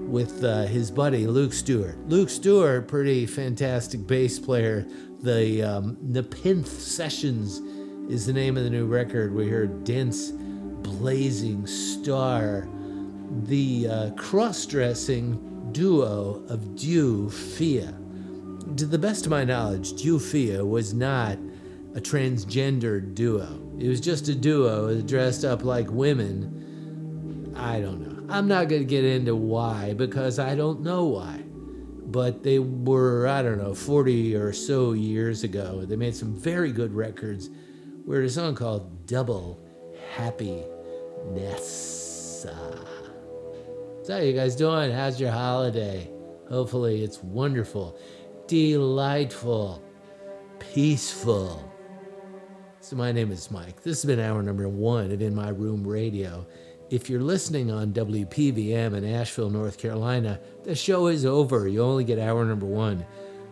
with 0.08 0.44
uh, 0.44 0.64
his 0.64 0.92
buddy 0.92 1.28
Luke 1.28 1.54
Stewart. 1.54 1.98
Luke 2.08 2.30
Stewart, 2.30 2.88
pretty 2.88 3.26
fantastic 3.26 4.06
bass 4.06 4.40
player. 4.40 4.86
The 5.22 5.64
um, 5.64 5.98
Nepenthe 6.02 6.68
Sessions 6.68 7.60
is 8.12 8.26
the 8.26 8.34
name 8.34 8.58
of 8.58 8.64
the 8.64 8.70
new 8.70 8.86
record. 8.86 9.34
We 9.34 9.48
heard 9.48 9.84
Dense 9.84 10.32
Blazing 10.32 11.66
Star, 11.66 12.68
the 13.44 13.88
uh, 13.90 14.12
cross 14.12 14.66
dressing 14.66 15.70
duo 15.72 16.44
of 16.50 16.76
Deux 16.76 17.30
Filles. 17.30 17.94
To 18.78 18.86
the 18.86 19.00
best 19.00 19.26
of 19.26 19.32
my 19.32 19.44
knowledge, 19.44 19.94
Deux 19.94 20.20
Filles 20.20 20.64
was 20.64 20.94
not 20.94 21.38
a 21.96 22.02
transgendered 22.02 23.16
duo. 23.16 23.62
It 23.80 23.88
was 23.88 24.02
just 24.02 24.28
a 24.28 24.36
duo 24.36 25.02
dressed 25.02 25.46
up 25.46 25.64
like 25.64 25.90
women. 25.90 27.54
I 27.56 27.80
don't 27.80 28.02
know. 28.02 28.13
I'm 28.30 28.48
not 28.48 28.70
going 28.70 28.82
to 28.82 28.88
get 28.88 29.04
into 29.04 29.36
why 29.36 29.94
because 29.94 30.40
I 30.40 30.56
don't 30.56 30.82
know 30.82 31.06
why. 31.06 31.44
But 32.06 32.44
they 32.44 32.60
were, 32.60 33.28
I 33.28 33.42
don't 33.42 33.58
know, 33.58 33.74
40 33.74 34.36
or 34.36 34.54
so 34.54 34.94
years 34.94 35.44
ago. 35.44 35.84
They 35.86 35.96
made 35.96 36.16
some 36.16 36.36
very 36.36 36.72
good 36.72 36.94
records. 36.94 37.50
We 38.06 38.16
heard 38.16 38.26
a 38.26 38.30
song 38.30 38.56
called 38.56 39.08
Double 39.08 39.60
Happiness. 40.16 41.64
So, 42.44 42.54
how 44.08 44.18
you 44.18 44.34
guys 44.34 44.56
doing? 44.56 44.92
How's 44.92 45.20
your 45.20 45.32
holiday? 45.32 46.12
Hopefully, 46.50 47.04
it's 47.04 47.24
wonderful, 47.24 47.98
delightful, 48.48 49.82
peaceful. 50.60 51.72
So, 52.82 52.98
my 52.98 53.14
name 53.14 53.32
is 53.32 53.50
Mike. 53.50 53.82
This 53.82 54.02
has 54.02 54.06
been 54.06 54.20
hour 54.20 54.44
number 54.44 54.68
one 54.68 55.12
of 55.12 55.22
In 55.22 55.34
My 55.34 55.50
Room 55.50 55.88
Radio. 55.88 56.46
If 56.94 57.10
you're 57.10 57.22
listening 57.22 57.72
on 57.72 57.92
WPVM 57.92 58.96
in 58.96 59.04
Asheville, 59.04 59.50
North 59.50 59.80
Carolina, 59.80 60.40
the 60.64 60.76
show 60.76 61.08
is 61.08 61.26
over. 61.26 61.68
You 61.68 61.82
only 61.82 62.04
get 62.04 62.20
hour 62.20 62.46
number 62.46 62.68
one. 62.68 63.04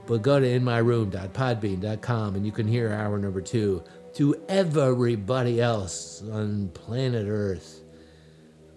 But 0.05 0.21
go 0.21 0.39
to 0.39 0.45
inmyroom.podbean.com 0.45 2.35
and 2.35 2.45
you 2.45 2.51
can 2.51 2.67
hear 2.67 2.91
hour 2.91 3.17
number 3.17 3.41
two 3.41 3.83
to 4.13 4.39
everybody 4.47 5.59
else 5.59 6.21
on 6.31 6.69
planet 6.75 7.25
Earth. 7.27 7.81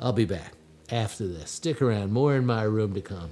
I'll 0.01 0.15
be 0.15 0.25
back 0.25 0.55
after 0.91 1.29
this. 1.29 1.51
Stick 1.51 1.83
around, 1.83 2.11
more 2.11 2.35
in 2.35 2.47
my 2.47 2.63
room 2.63 2.95
to 2.95 3.03
come. 3.03 3.29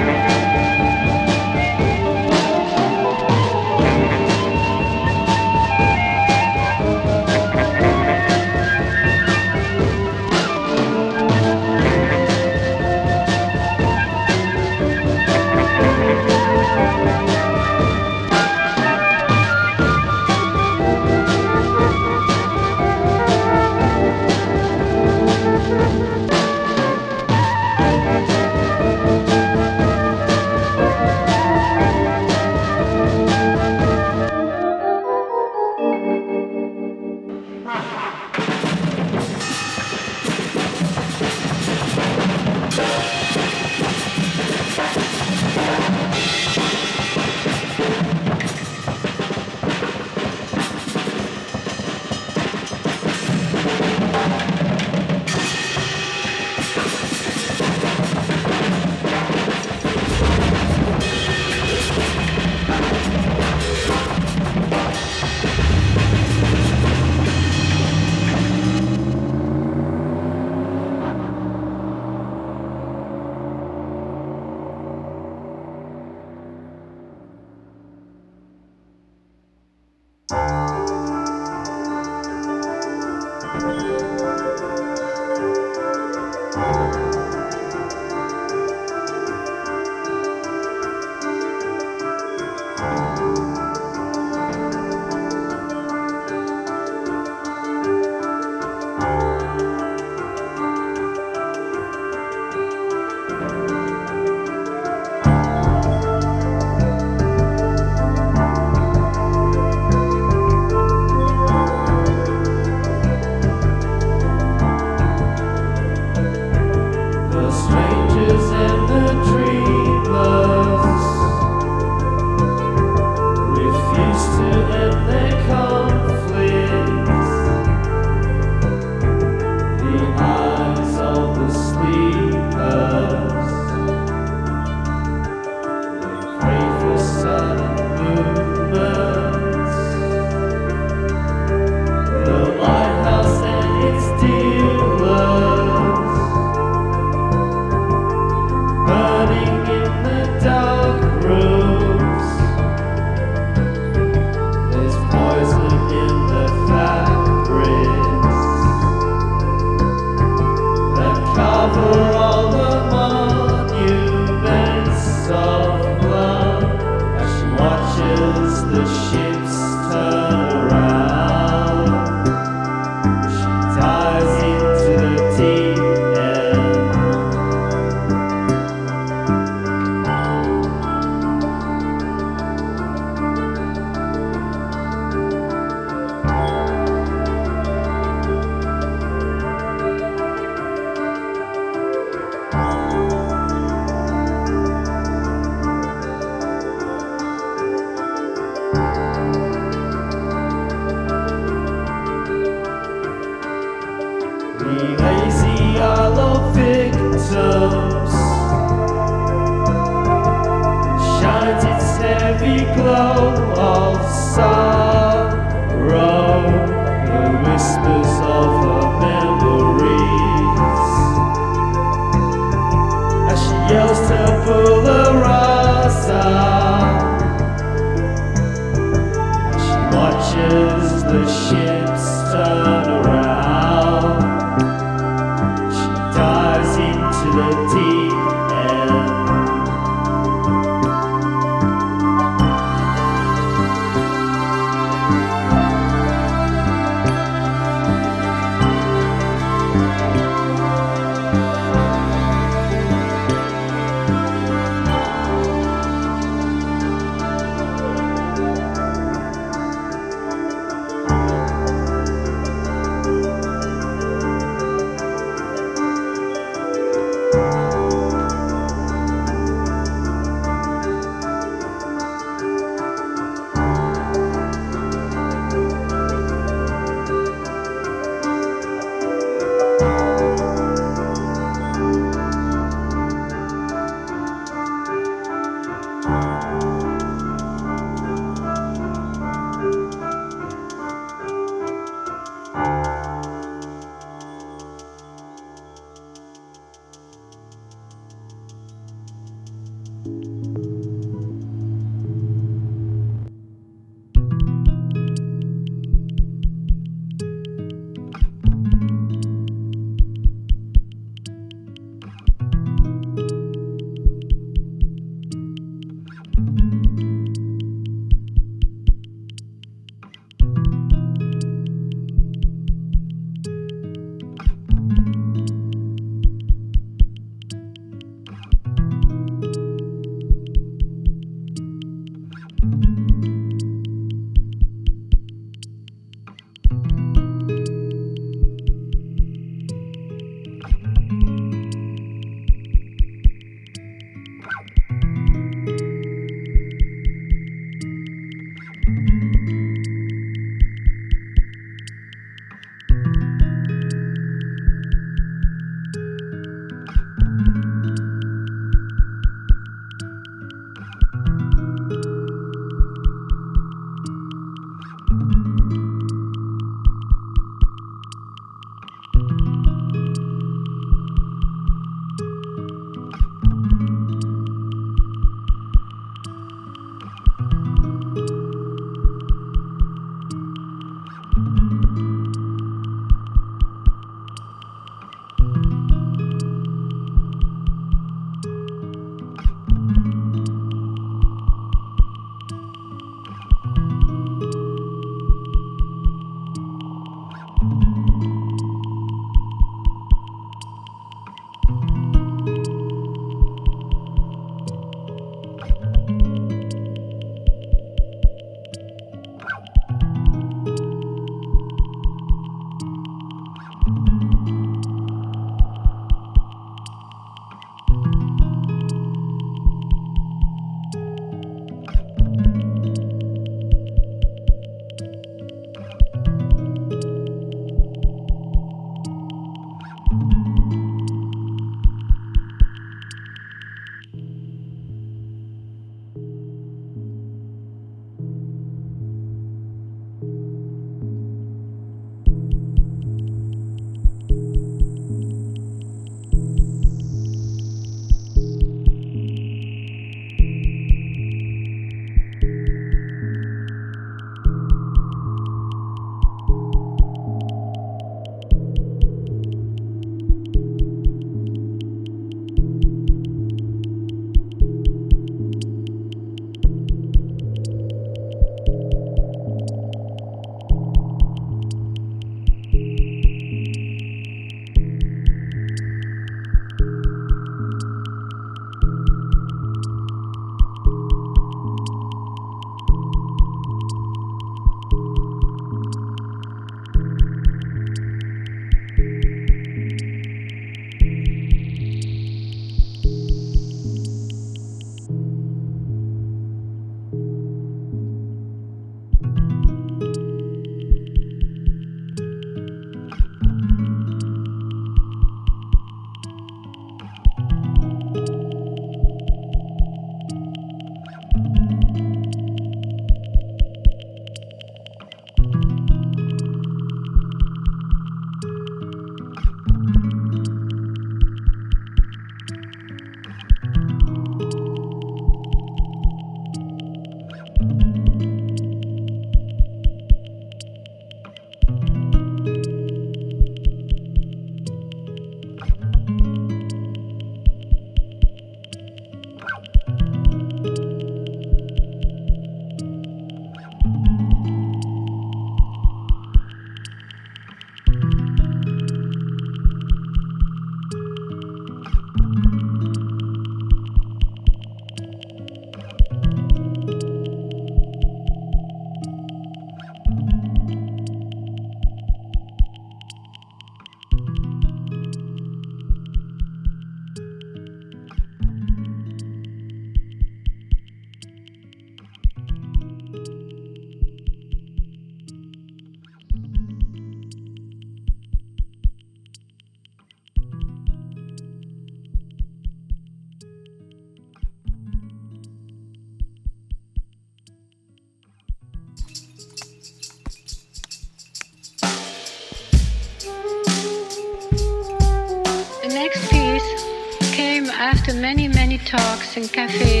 Talks 599.31 599.49
in 599.49 600.00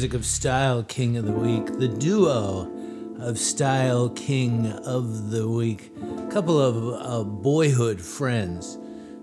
music 0.00 0.14
of 0.14 0.24
Style 0.24 0.82
King 0.82 1.18
of 1.18 1.26
the 1.26 1.32
Week, 1.32 1.66
the 1.78 1.86
duo 1.86 2.72
of 3.18 3.38
Style 3.38 4.08
King 4.08 4.72
of 4.72 5.30
the 5.30 5.46
Week. 5.46 5.92
A 6.26 6.30
couple 6.32 6.58
of 6.58 7.04
uh, 7.06 7.22
boyhood 7.22 8.00
friends 8.00 8.78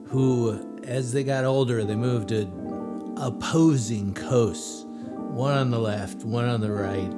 who, 0.10 0.80
as 0.84 1.14
they 1.14 1.24
got 1.24 1.46
older, 1.46 1.84
they 1.84 1.96
moved 1.96 2.30
to 2.30 2.44
opposing 3.18 4.14
coasts. 4.14 4.84
One 4.86 5.58
on 5.58 5.72
the 5.72 5.80
left, 5.80 6.24
one 6.24 6.46
on 6.46 6.62
the 6.62 6.72
right. 6.72 7.12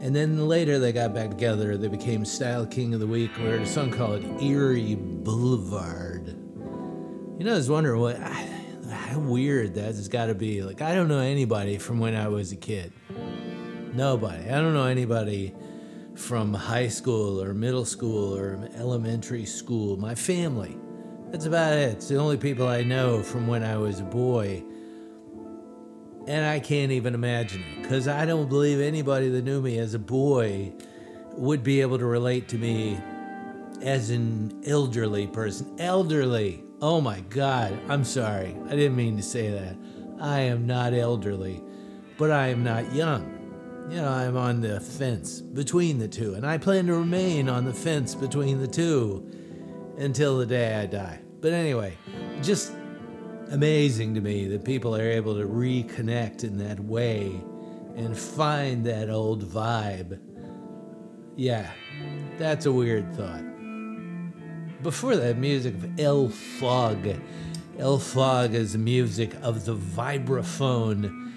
And 0.00 0.14
then 0.14 0.46
later 0.46 0.78
they 0.78 0.92
got 0.92 1.12
back 1.12 1.30
together. 1.30 1.76
They 1.76 1.88
became 1.88 2.24
Style 2.24 2.64
King 2.64 2.94
of 2.94 3.00
the 3.00 3.08
Week. 3.08 3.36
We 3.38 3.46
heard 3.46 3.62
a 3.62 3.66
song 3.66 3.90
called 3.90 4.40
Eerie 4.40 4.94
Boulevard. 4.94 6.28
You 6.28 7.44
know, 7.44 7.54
I 7.54 7.56
was 7.56 7.68
wondering 7.68 8.00
what 8.00 8.20
how 9.12 9.18
weird 9.18 9.74
that 9.74 9.84
has 9.84 10.08
got 10.08 10.26
to 10.26 10.34
be. 10.34 10.62
Like, 10.62 10.80
I 10.80 10.94
don't 10.94 11.08
know 11.08 11.18
anybody 11.18 11.76
from 11.76 11.98
when 11.98 12.16
I 12.16 12.28
was 12.28 12.52
a 12.52 12.56
kid. 12.56 12.92
Nobody. 13.92 14.48
I 14.48 14.60
don't 14.60 14.72
know 14.72 14.86
anybody 14.86 15.54
from 16.14 16.54
high 16.54 16.88
school 16.88 17.42
or 17.42 17.52
middle 17.52 17.84
school 17.84 18.34
or 18.34 18.68
elementary 18.74 19.44
school. 19.44 19.98
My 19.98 20.14
family. 20.14 20.78
That's 21.30 21.44
about 21.44 21.74
it. 21.74 21.90
It's 21.90 22.08
the 22.08 22.16
only 22.16 22.38
people 22.38 22.66
I 22.66 22.82
know 22.82 23.22
from 23.22 23.46
when 23.46 23.62
I 23.62 23.76
was 23.76 24.00
a 24.00 24.04
boy. 24.04 24.64
And 26.26 26.46
I 26.46 26.60
can't 26.60 26.92
even 26.92 27.14
imagine 27.14 27.62
it 27.62 27.82
because 27.82 28.08
I 28.08 28.24
don't 28.24 28.48
believe 28.48 28.80
anybody 28.80 29.28
that 29.28 29.44
knew 29.44 29.60
me 29.60 29.78
as 29.78 29.92
a 29.92 29.98
boy 29.98 30.72
would 31.32 31.62
be 31.62 31.80
able 31.82 31.98
to 31.98 32.06
relate 32.06 32.48
to 32.48 32.58
me 32.58 32.98
as 33.82 34.08
an 34.10 34.62
elderly 34.64 35.26
person. 35.26 35.76
Elderly. 35.78 36.64
Oh 36.82 37.00
my 37.00 37.20
God. 37.30 37.78
I'm 37.88 38.02
sorry. 38.02 38.56
I 38.66 38.70
didn't 38.70 38.96
mean 38.96 39.16
to 39.16 39.22
say 39.22 39.52
that. 39.52 39.76
I 40.20 40.40
am 40.40 40.66
not 40.66 40.92
elderly, 40.92 41.62
but 42.18 42.32
I 42.32 42.48
am 42.48 42.64
not 42.64 42.92
young. 42.92 43.86
You 43.88 43.98
know, 43.98 44.08
I'm 44.08 44.36
on 44.36 44.60
the 44.60 44.80
fence 44.80 45.40
between 45.40 46.00
the 46.00 46.08
two, 46.08 46.34
and 46.34 46.44
I 46.44 46.58
plan 46.58 46.86
to 46.86 46.94
remain 46.94 47.48
on 47.48 47.64
the 47.64 47.72
fence 47.72 48.16
between 48.16 48.60
the 48.60 48.66
two 48.66 49.24
until 49.96 50.38
the 50.38 50.46
day 50.46 50.74
I 50.74 50.86
die. 50.86 51.20
But 51.40 51.52
anyway, 51.52 51.96
just 52.42 52.72
amazing 53.50 54.14
to 54.14 54.20
me 54.20 54.48
that 54.48 54.64
people 54.64 54.96
are 54.96 55.08
able 55.08 55.36
to 55.38 55.46
reconnect 55.46 56.42
in 56.42 56.58
that 56.58 56.80
way 56.80 57.40
and 57.96 58.18
find 58.18 58.84
that 58.86 59.08
old 59.08 59.44
vibe. 59.44 60.20
Yeah, 61.36 61.70
that's 62.38 62.66
a 62.66 62.72
weird 62.72 63.14
thought. 63.14 63.51
Before 64.82 65.14
that, 65.14 65.38
music 65.38 65.74
of 65.74 66.00
El 66.00 66.28
Fog. 66.28 67.06
El 67.78 68.00
Fog 68.00 68.52
is 68.52 68.72
the 68.72 68.80
music 68.80 69.32
of 69.40 69.64
the 69.64 69.76
vibraphone. 69.76 71.32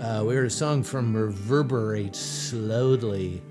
Uh, 0.00 0.24
we 0.24 0.34
heard 0.34 0.46
a 0.46 0.50
song 0.50 0.82
from 0.82 1.14
Reverberate 1.14 2.16
Slowly. 2.16 3.42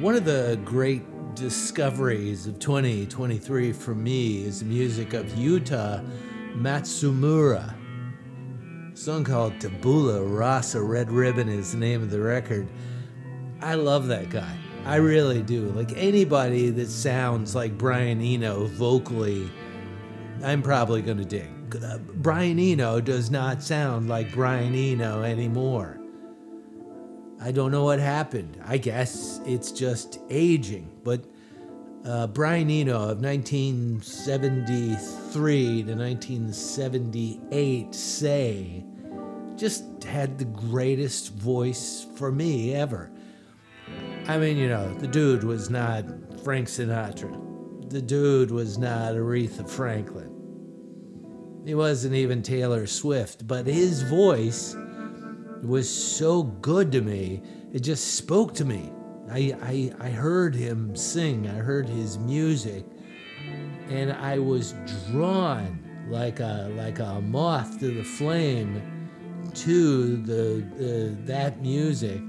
One 0.00 0.14
of 0.14 0.26
the 0.26 0.60
great 0.66 1.02
discoveries 1.34 2.46
of 2.46 2.58
2023 2.58 3.72
for 3.72 3.94
me 3.94 4.44
is 4.44 4.60
the 4.60 4.66
music 4.66 5.14
of 5.14 5.24
Yuta 5.28 6.06
Matsumura. 6.54 7.74
A 8.92 8.96
song 8.96 9.24
called 9.24 9.58
Tabula 9.58 10.22
Rasa 10.22 10.82
Red 10.82 11.10
Ribbon 11.10 11.48
is 11.48 11.72
the 11.72 11.78
name 11.78 12.02
of 12.02 12.10
the 12.10 12.20
record. 12.20 12.68
I 13.62 13.76
love 13.76 14.08
that 14.08 14.28
guy. 14.28 14.58
I 14.86 14.96
really 14.96 15.42
do. 15.42 15.68
Like 15.70 15.92
anybody 15.96 16.70
that 16.70 16.88
sounds 16.88 17.56
like 17.56 17.76
Brian 17.76 18.20
Eno 18.20 18.66
vocally, 18.66 19.50
I'm 20.44 20.62
probably 20.62 21.02
going 21.02 21.18
to 21.18 21.24
dig. 21.24 21.50
Uh, 21.82 21.98
Brian 21.98 22.60
Eno 22.60 23.00
does 23.00 23.28
not 23.28 23.64
sound 23.64 24.08
like 24.08 24.32
Brian 24.32 24.76
Eno 24.76 25.24
anymore. 25.24 25.98
I 27.40 27.50
don't 27.50 27.72
know 27.72 27.82
what 27.82 27.98
happened. 27.98 28.62
I 28.64 28.78
guess 28.78 29.40
it's 29.44 29.72
just 29.72 30.20
aging. 30.30 31.00
But 31.02 31.24
uh, 32.04 32.28
Brian 32.28 32.70
Eno 32.70 33.10
of 33.10 33.20
1973 33.20 35.82
to 35.82 35.94
1978, 35.96 37.92
say, 37.92 38.84
just 39.56 40.04
had 40.04 40.38
the 40.38 40.44
greatest 40.44 41.34
voice 41.34 42.06
for 42.14 42.30
me 42.30 42.72
ever. 42.72 43.10
I 44.28 44.38
mean, 44.38 44.56
you 44.56 44.68
know, 44.68 44.92
the 44.94 45.06
dude 45.06 45.44
was 45.44 45.70
not 45.70 46.04
Frank 46.42 46.66
Sinatra. 46.66 47.90
The 47.90 48.02
dude 48.02 48.50
was 48.50 48.76
not 48.76 49.14
Aretha 49.14 49.70
Franklin. 49.70 50.32
He 51.64 51.76
wasn't 51.76 52.16
even 52.16 52.42
Taylor 52.42 52.88
Swift, 52.88 53.46
but 53.46 53.68
his 53.68 54.02
voice 54.02 54.74
was 55.62 55.88
so 55.88 56.42
good 56.42 56.90
to 56.92 57.02
me. 57.02 57.40
It 57.72 57.80
just 57.80 58.16
spoke 58.16 58.52
to 58.54 58.64
me. 58.64 58.92
I, 59.30 59.56
I, 59.62 59.92
I 60.06 60.10
heard 60.10 60.56
him 60.56 60.96
sing, 60.96 61.48
I 61.48 61.58
heard 61.58 61.88
his 61.88 62.18
music, 62.18 62.84
and 63.88 64.12
I 64.12 64.40
was 64.40 64.74
drawn 65.08 66.06
like 66.08 66.40
a, 66.40 66.72
like 66.76 66.98
a 66.98 67.20
moth 67.20 67.78
to 67.78 67.94
the 67.94 68.02
flame 68.02 68.82
to 69.54 70.16
the, 70.16 70.66
the, 70.76 71.16
that 71.26 71.62
music. 71.62 72.20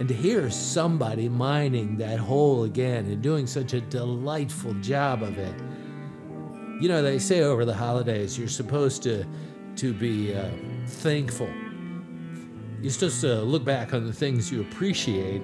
And 0.00 0.08
to 0.08 0.14
hear 0.14 0.50
somebody 0.50 1.28
mining 1.28 1.96
that 1.98 2.18
hole 2.18 2.64
again 2.64 3.06
and 3.06 3.22
doing 3.22 3.46
such 3.46 3.72
a 3.72 3.80
delightful 3.80 4.74
job 4.80 5.22
of 5.22 5.38
it. 5.38 5.54
You 6.80 6.88
know, 6.88 7.02
they 7.02 7.20
say 7.20 7.42
over 7.42 7.64
the 7.64 7.74
holidays 7.74 8.36
you're 8.36 8.48
supposed 8.48 9.04
to, 9.04 9.24
to 9.76 9.92
be 9.92 10.34
uh, 10.34 10.50
thankful 10.86 11.48
you're 12.82 12.90
supposed 12.90 13.20
to 13.20 13.42
look 13.42 13.62
back 13.62 13.92
on 13.92 14.06
the 14.06 14.12
things 14.12 14.50
you 14.50 14.62
appreciate 14.62 15.42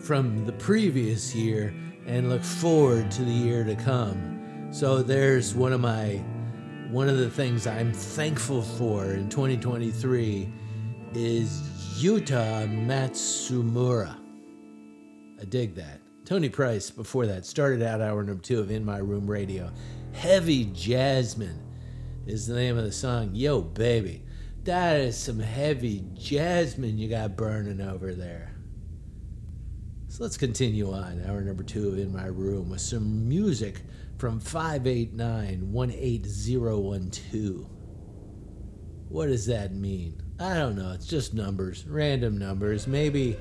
from 0.00 0.44
the 0.44 0.52
previous 0.52 1.32
year 1.32 1.72
and 2.06 2.28
look 2.28 2.42
forward 2.42 3.08
to 3.12 3.22
the 3.22 3.30
year 3.30 3.62
to 3.62 3.76
come. 3.76 4.68
So 4.72 5.02
there's 5.02 5.54
one 5.54 5.72
of 5.72 5.80
my 5.80 6.22
one 6.90 7.08
of 7.08 7.18
the 7.18 7.30
things 7.30 7.68
I'm 7.68 7.92
thankful 7.92 8.62
for 8.62 9.12
in 9.12 9.28
2023 9.28 10.52
is 11.14 11.62
Yuta 12.00 12.66
Matsumura. 12.86 14.16
I 15.38 15.44
dig 15.44 15.74
that. 15.74 16.00
Tony 16.24 16.48
Price 16.48 16.88
before 16.88 17.26
that 17.26 17.44
started 17.44 17.82
out 17.82 18.00
hour 18.00 18.22
number 18.22 18.42
2 18.42 18.58
of 18.58 18.70
In 18.70 18.86
My 18.86 18.96
Room 18.96 19.30
Radio. 19.30 19.70
Heavy 20.14 20.64
Jasmine 20.72 21.60
is 22.26 22.46
the 22.46 22.54
name 22.54 22.78
of 22.78 22.84
the 22.84 22.92
song. 22.92 23.32
Yo 23.34 23.60
baby. 23.60 24.22
That 24.64 24.98
is 24.98 25.18
some 25.18 25.40
heavy 25.40 26.02
jasmine 26.14 26.96
you 26.96 27.10
got 27.10 27.36
burning 27.36 27.82
over 27.82 28.14
there. 28.14 28.54
So 30.08 30.22
let's 30.22 30.38
continue 30.38 30.94
on. 30.94 31.22
Hour 31.28 31.42
number 31.42 31.64
two 31.64 31.88
of 31.88 31.98
In 31.98 32.14
My 32.14 32.28
Room 32.28 32.70
with 32.70 32.80
some 32.80 33.28
music 33.28 33.82
from 34.16 34.40
589 34.40 35.70
18012. 35.70 37.66
What 39.10 39.26
does 39.26 39.44
that 39.44 39.74
mean? 39.74 40.22
I 40.40 40.54
don't 40.54 40.74
know. 40.74 40.90
It's 40.92 41.06
just 41.06 41.34
numbers, 41.34 41.84
random 41.86 42.38
numbers. 42.38 42.86
Maybe, 42.86 43.36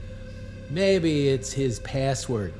maybe 0.69 1.29
it's 1.29 1.53
his 1.53 1.79
password. 1.79 2.53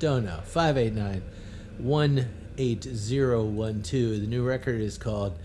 Don't 0.00 0.24
know. 0.24 0.40
589 0.44 1.22
18012. 1.78 4.20
The 4.20 4.26
new 4.26 4.44
record 4.44 4.80
is 4.80 4.98
called 4.98 5.38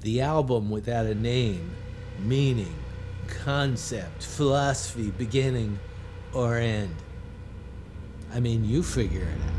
the 0.00 0.22
album 0.22 0.68
without 0.68 1.06
a 1.06 1.14
name, 1.14 1.70
meaning, 2.18 2.74
concept, 3.28 4.24
philosophy, 4.24 5.12
beginning, 5.12 5.78
or 6.34 6.58
end. 6.58 6.96
I 8.34 8.40
mean, 8.40 8.64
you 8.64 8.82
figure 8.82 9.22
it 9.22 9.28
out. 9.28 9.52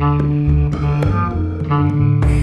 Thank 0.00 0.74
you. 2.24 2.39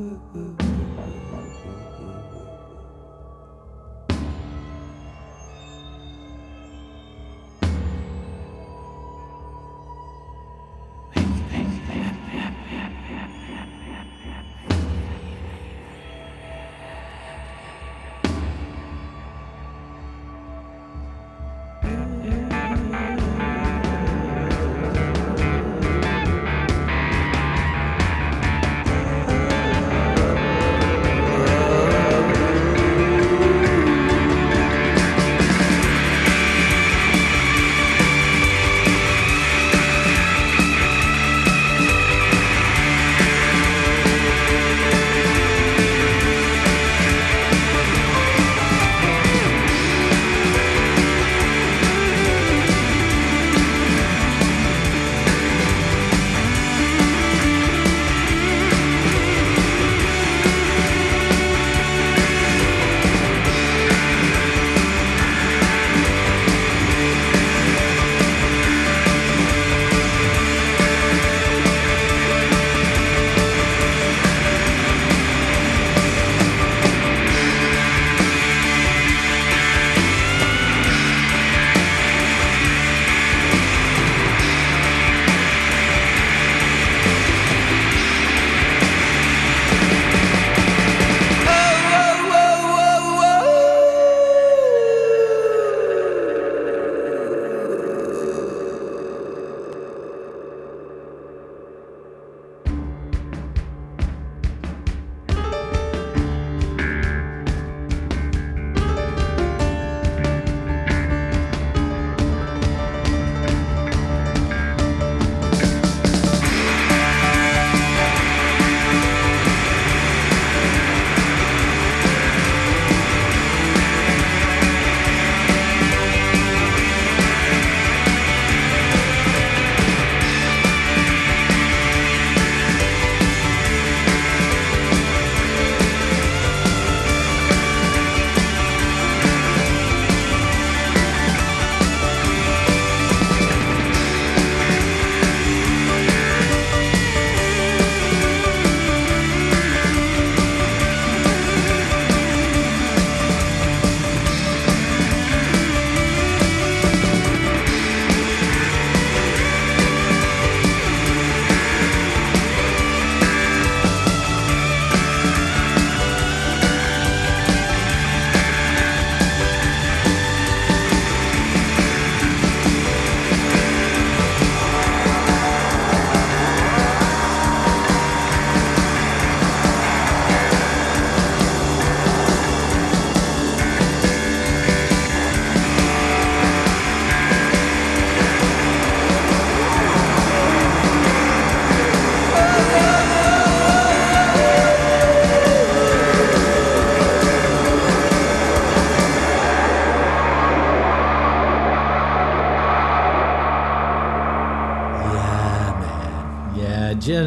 Oh, 0.00 0.77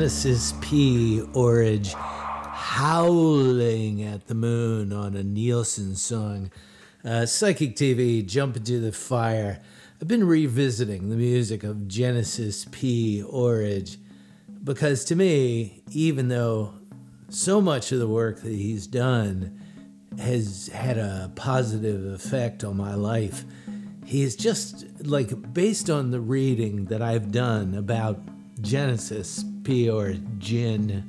Genesis 0.01 0.55
P. 0.61 1.21
Orridge 1.35 1.93
howling 1.93 4.01
at 4.01 4.25
the 4.25 4.33
moon 4.33 4.91
on 4.91 5.15
a 5.15 5.21
Nilsson 5.21 5.95
song. 5.95 6.49
Uh, 7.05 7.27
Psychic 7.27 7.75
TV, 7.75 8.25
Jump 8.25 8.57
into 8.57 8.79
the 8.79 8.91
Fire. 8.91 9.61
I've 10.01 10.07
been 10.07 10.23
revisiting 10.23 11.11
the 11.11 11.15
music 11.15 11.63
of 11.63 11.87
Genesis 11.87 12.65
P. 12.71 13.21
Orridge 13.21 13.99
because 14.63 15.05
to 15.05 15.15
me, 15.15 15.83
even 15.91 16.29
though 16.29 16.73
so 17.29 17.61
much 17.61 17.91
of 17.91 17.99
the 17.99 18.07
work 18.07 18.41
that 18.41 18.53
he's 18.53 18.87
done 18.87 19.61
has 20.17 20.65
had 20.73 20.97
a 20.97 21.31
positive 21.35 22.11
effect 22.11 22.63
on 22.63 22.75
my 22.75 22.95
life, 22.95 23.45
he's 24.07 24.35
just 24.35 24.83
like 25.05 25.53
based 25.53 25.91
on 25.91 26.09
the 26.09 26.19
reading 26.19 26.85
that 26.85 27.03
I've 27.03 27.31
done 27.31 27.75
about 27.75 28.19
Genesis 28.61 29.43
P 29.63 29.89
or 29.89 30.13
Jin, 30.37 31.03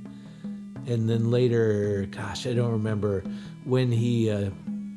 and 0.86 1.08
then 1.08 1.30
later, 1.30 2.06
gosh, 2.10 2.46
I 2.46 2.54
don't 2.54 2.72
remember 2.72 3.22
when 3.64 3.92
he 3.92 4.30
uh, 4.30 4.50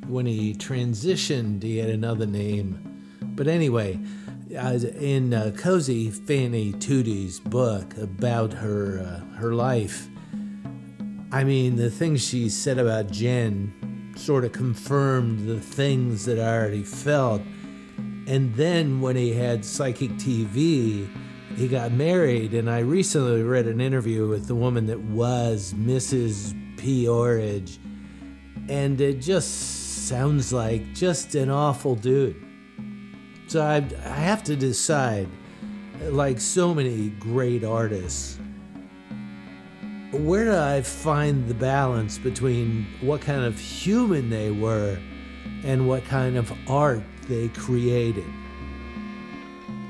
when 0.08 0.26
he 0.26 0.54
transitioned. 0.54 1.64
He 1.64 1.78
had 1.78 1.90
another 1.90 2.26
name, 2.26 2.80
but 3.22 3.48
anyway, 3.48 4.00
in 4.50 5.34
uh, 5.34 5.52
Cosey 5.58 6.12
Fanni 6.12 6.74
Tutti's 6.80 7.40
book 7.40 7.98
about 7.98 8.54
her 8.54 9.00
uh, 9.00 9.38
her 9.38 9.54
life, 9.54 10.08
I 11.32 11.44
mean 11.44 11.76
the 11.76 11.90
things 11.90 12.26
she 12.26 12.50
said 12.50 12.78
about 12.78 13.12
Gen 13.12 14.14
sort 14.16 14.46
of 14.46 14.54
confirmed 14.54 15.48
the 15.48 15.60
things 15.60 16.26
that 16.26 16.40
I 16.40 16.58
already 16.58 16.84
felt. 16.84 17.42
And 18.28 18.56
then 18.56 19.02
when 19.02 19.16
he 19.16 19.34
had 19.34 19.64
Psychic 19.64 20.12
TV, 20.12 21.08
he 21.56 21.68
got 21.68 21.92
married. 21.92 22.54
And 22.54 22.70
I 22.70 22.80
recently 22.80 23.42
read 23.42 23.68
an 23.68 23.82
interview 23.82 24.28
with 24.28 24.48
the 24.48 24.56
woman 24.56 24.88
that 24.88 25.00
was 25.00 25.74
Mrs. 25.74 26.54
P. 26.78 27.08
Orridge. 27.08 27.80
And 28.70 29.00
it 29.00 29.22
just 29.22 30.08
sounds 30.08 30.52
like 30.52 30.94
just 30.94 31.36
an 31.36 31.50
awful 31.50 31.96
dude. 31.96 32.36
So 33.48 33.62
I, 33.62 33.78
I 33.78 34.20
have 34.20 34.44
to 34.46 34.56
decide, 34.56 35.28
like 36.02 36.40
so 36.40 36.74
many 36.74 37.10
great 37.10 37.64
artists, 37.64 38.40
where 40.12 40.46
do 40.46 40.56
I 40.56 40.82
find 40.82 41.48
the 41.48 41.54
balance 41.54 42.18
between 42.18 42.88
what 43.02 43.22
kind 43.22 43.44
of 43.44 43.60
human 43.60 44.30
they 44.30 44.50
were 44.52 44.98
and 45.64 45.88
what 45.88 46.06
kind 46.06 46.38
of 46.38 46.52
art 46.70 47.04
they 47.28 47.50
created? 47.50 48.26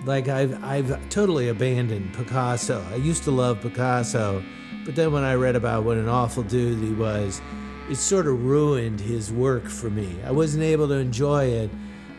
Like 0.05 0.27
I've 0.27 0.63
I've 0.63 1.09
totally 1.09 1.49
abandoned 1.49 2.13
Picasso. 2.13 2.85
I 2.91 2.97
used 2.97 3.23
to 3.23 3.31
love 3.31 3.59
Picasso, 3.61 4.43
but 4.85 4.95
then 4.95 5.11
when 5.11 5.23
I 5.23 5.33
read 5.33 5.55
about 5.55 5.83
what 5.83 5.97
an 5.97 6.07
awful 6.07 6.43
dude 6.43 6.83
he 6.83 6.93
was, 6.93 7.41
it 7.89 7.95
sort 7.95 8.27
of 8.27 8.45
ruined 8.45 8.99
his 8.99 9.31
work 9.31 9.67
for 9.67 9.89
me. 9.89 10.15
I 10.23 10.31
wasn't 10.31 10.63
able 10.63 10.87
to 10.89 10.93
enjoy 10.93 11.45
it 11.45 11.71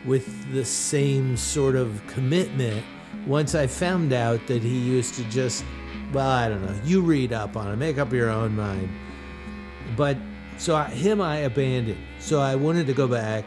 with 0.05 0.51
the 0.51 0.65
same 0.65 1.37
sort 1.37 1.77
of 1.77 2.05
commitment 2.07 2.83
once 3.25 3.55
I 3.55 3.67
found 3.67 4.11
out 4.11 4.45
that 4.47 4.61
he 4.61 4.77
used 4.77 5.15
to 5.15 5.23
just 5.29 5.63
well, 6.11 6.29
I 6.29 6.49
don't 6.49 6.65
know. 6.65 6.75
You 6.83 7.01
read 7.01 7.31
up 7.31 7.55
on 7.55 7.71
it, 7.71 7.77
make 7.77 7.97
up 7.97 8.11
your 8.11 8.29
own 8.29 8.53
mind. 8.53 8.89
But 9.95 10.17
so 10.57 10.75
I, 10.75 10.85
him, 10.85 11.21
I 11.21 11.37
abandoned. 11.37 11.99
So 12.19 12.41
I 12.41 12.55
wanted 12.55 12.87
to 12.87 12.93
go 12.93 13.07
back 13.07 13.45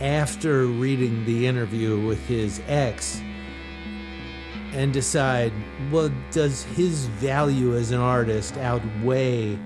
after 0.00 0.66
reading 0.66 1.24
the 1.26 1.46
interview 1.46 2.04
with 2.04 2.24
his 2.26 2.60
ex 2.66 3.20
and 4.72 4.92
decide 4.92 5.52
well, 5.90 6.10
does 6.30 6.62
his 6.64 7.06
value 7.06 7.76
as 7.76 7.90
an 7.90 8.00
artist 8.00 8.56
outweigh 8.58 9.58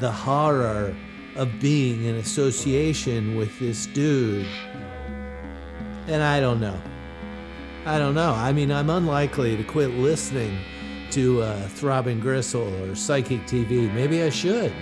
the 0.00 0.10
horror 0.10 0.94
of 1.36 1.60
being 1.60 2.04
in 2.04 2.16
association 2.16 3.36
with 3.36 3.58
this 3.58 3.86
dude? 3.86 4.46
And 6.06 6.22
I 6.22 6.40
don't 6.40 6.60
know. 6.60 6.80
I 7.84 7.98
don't 7.98 8.14
know. 8.14 8.32
I 8.32 8.52
mean, 8.52 8.72
I'm 8.72 8.90
unlikely 8.90 9.56
to 9.56 9.62
quit 9.62 9.90
listening 9.90 10.58
to 11.10 11.42
uh, 11.42 11.68
Throbbing 11.68 12.20
Gristle 12.20 12.68
or 12.82 12.94
Psychic 12.94 13.42
TV. 13.42 13.92
Maybe 13.94 14.22
I 14.22 14.30
should. 14.30 14.72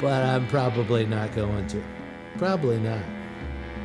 But 0.00 0.24
I'm 0.24 0.46
probably 0.48 1.06
not 1.06 1.34
going 1.34 1.66
to. 1.68 1.82
Probably 2.36 2.80
not. 2.80 3.02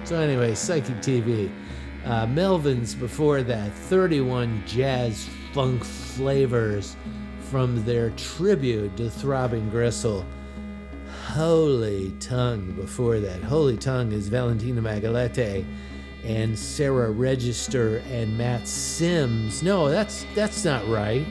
So, 0.06 0.20
anyway, 0.20 0.56
Psychic 0.56 0.96
TV. 0.98 1.52
Uh, 2.08 2.26
Melvins 2.26 2.98
before 2.98 3.44
that, 3.44 3.70
31 3.74 4.64
jazz 4.66 5.28
funk 5.52 5.84
flavors 5.84 6.96
from 7.50 7.84
their 7.84 8.12
tribute 8.12 8.96
to 8.96 9.10
Throbbing 9.10 9.70
Gristle. 9.70 10.26
Holy 11.26 12.12
Tongue 12.22 12.72
before 12.72 13.20
that. 13.20 13.44
Holy 13.44 13.76
Tongue 13.76 14.14
is 14.14 14.30
Valentina 14.30 14.82
Magaletti 14.82 15.66
and 16.24 16.58
Sarah 16.58 17.12
Register 17.12 17.98
and 18.10 18.38
Matt 18.38 18.70
Sims. 18.70 19.62
No, 19.62 19.90
that's 19.90 20.26
that's 20.34 20.64
not 20.64 20.88
right. 20.88 21.28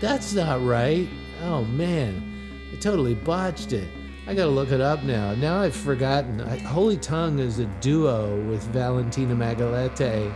That's 0.00 0.32
not 0.32 0.64
right. 0.64 1.06
Oh 1.42 1.64
man, 1.64 2.70
I 2.72 2.76
totally 2.76 3.14
botched 3.14 3.74
it. 3.74 3.88
I 4.28 4.34
gotta 4.34 4.50
look 4.50 4.72
it 4.72 4.80
up 4.80 5.04
now. 5.04 5.34
Now 5.36 5.60
I've 5.60 5.76
forgotten. 5.76 6.40
I, 6.40 6.58
Holy 6.58 6.96
Tongue 6.96 7.38
is 7.38 7.60
a 7.60 7.66
duo 7.80 8.40
with 8.48 8.60
Valentina 8.64 9.36
Magaletti, 9.36 10.32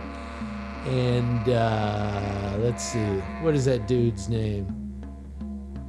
and 0.85 1.49
uh, 1.49 2.55
let's 2.59 2.85
see, 2.85 3.03
what 3.41 3.53
is 3.53 3.65
that 3.65 3.89
dude's 3.89 4.29
name? 4.29 4.65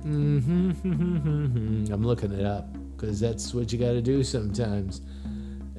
Mm-hmm. 0.05 1.85
I'm 1.93 2.03
looking 2.05 2.33
it 2.33 2.45
up 2.45 2.77
because 2.97 3.21
that's 3.21 3.55
what 3.55 3.73
you 3.73 3.79
got 3.79 3.93
to 3.93 4.03
do 4.03 4.25
sometimes. 4.25 5.03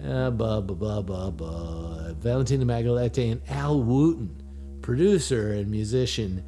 Uh, 0.02 0.30
blah 0.30 0.62
blah 0.62 0.76
blah 0.76 1.02
blah 1.02 1.30
blah. 1.30 2.14
Valentina 2.14 2.64
Magaletti 2.64 3.34
and 3.34 3.42
Al 3.50 3.84
Wootton, 3.84 4.42
producer 4.82 5.52
and 5.52 5.70
musician 5.70 6.42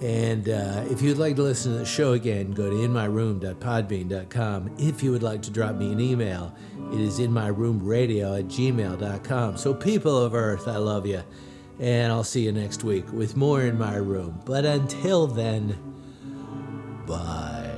And 0.03 0.49
uh, 0.49 0.83
if 0.89 1.01
you'd 1.01 1.17
like 1.17 1.37
to 1.37 1.43
listen 1.43 1.71
to 1.71 1.77
the 1.79 1.85
show 1.85 2.11
again, 2.11 2.51
go 2.51 2.69
to 2.69 2.75
inmyroom.podbean.com. 2.75 4.75
If 4.77 5.01
you 5.01 5.11
would 5.11 5.23
like 5.23 5.41
to 5.43 5.49
drop 5.49 5.77
me 5.77 5.93
an 5.93 6.01
email, 6.01 6.53
it 6.91 6.99
is 6.99 7.19
inmyroomradio 7.19 8.39
at 8.39 8.47
gmail.com. 8.47 9.55
So, 9.55 9.73
people 9.73 10.17
of 10.17 10.35
Earth, 10.35 10.67
I 10.67 10.75
love 10.75 11.07
you. 11.07 11.23
And 11.79 12.11
I'll 12.11 12.25
see 12.25 12.43
you 12.43 12.51
next 12.51 12.83
week 12.83 13.13
with 13.13 13.37
more 13.37 13.61
in 13.61 13.77
my 13.77 13.95
room. 13.95 14.41
But 14.45 14.65
until 14.65 15.25
then, 15.25 15.77
Bye. 17.07 17.72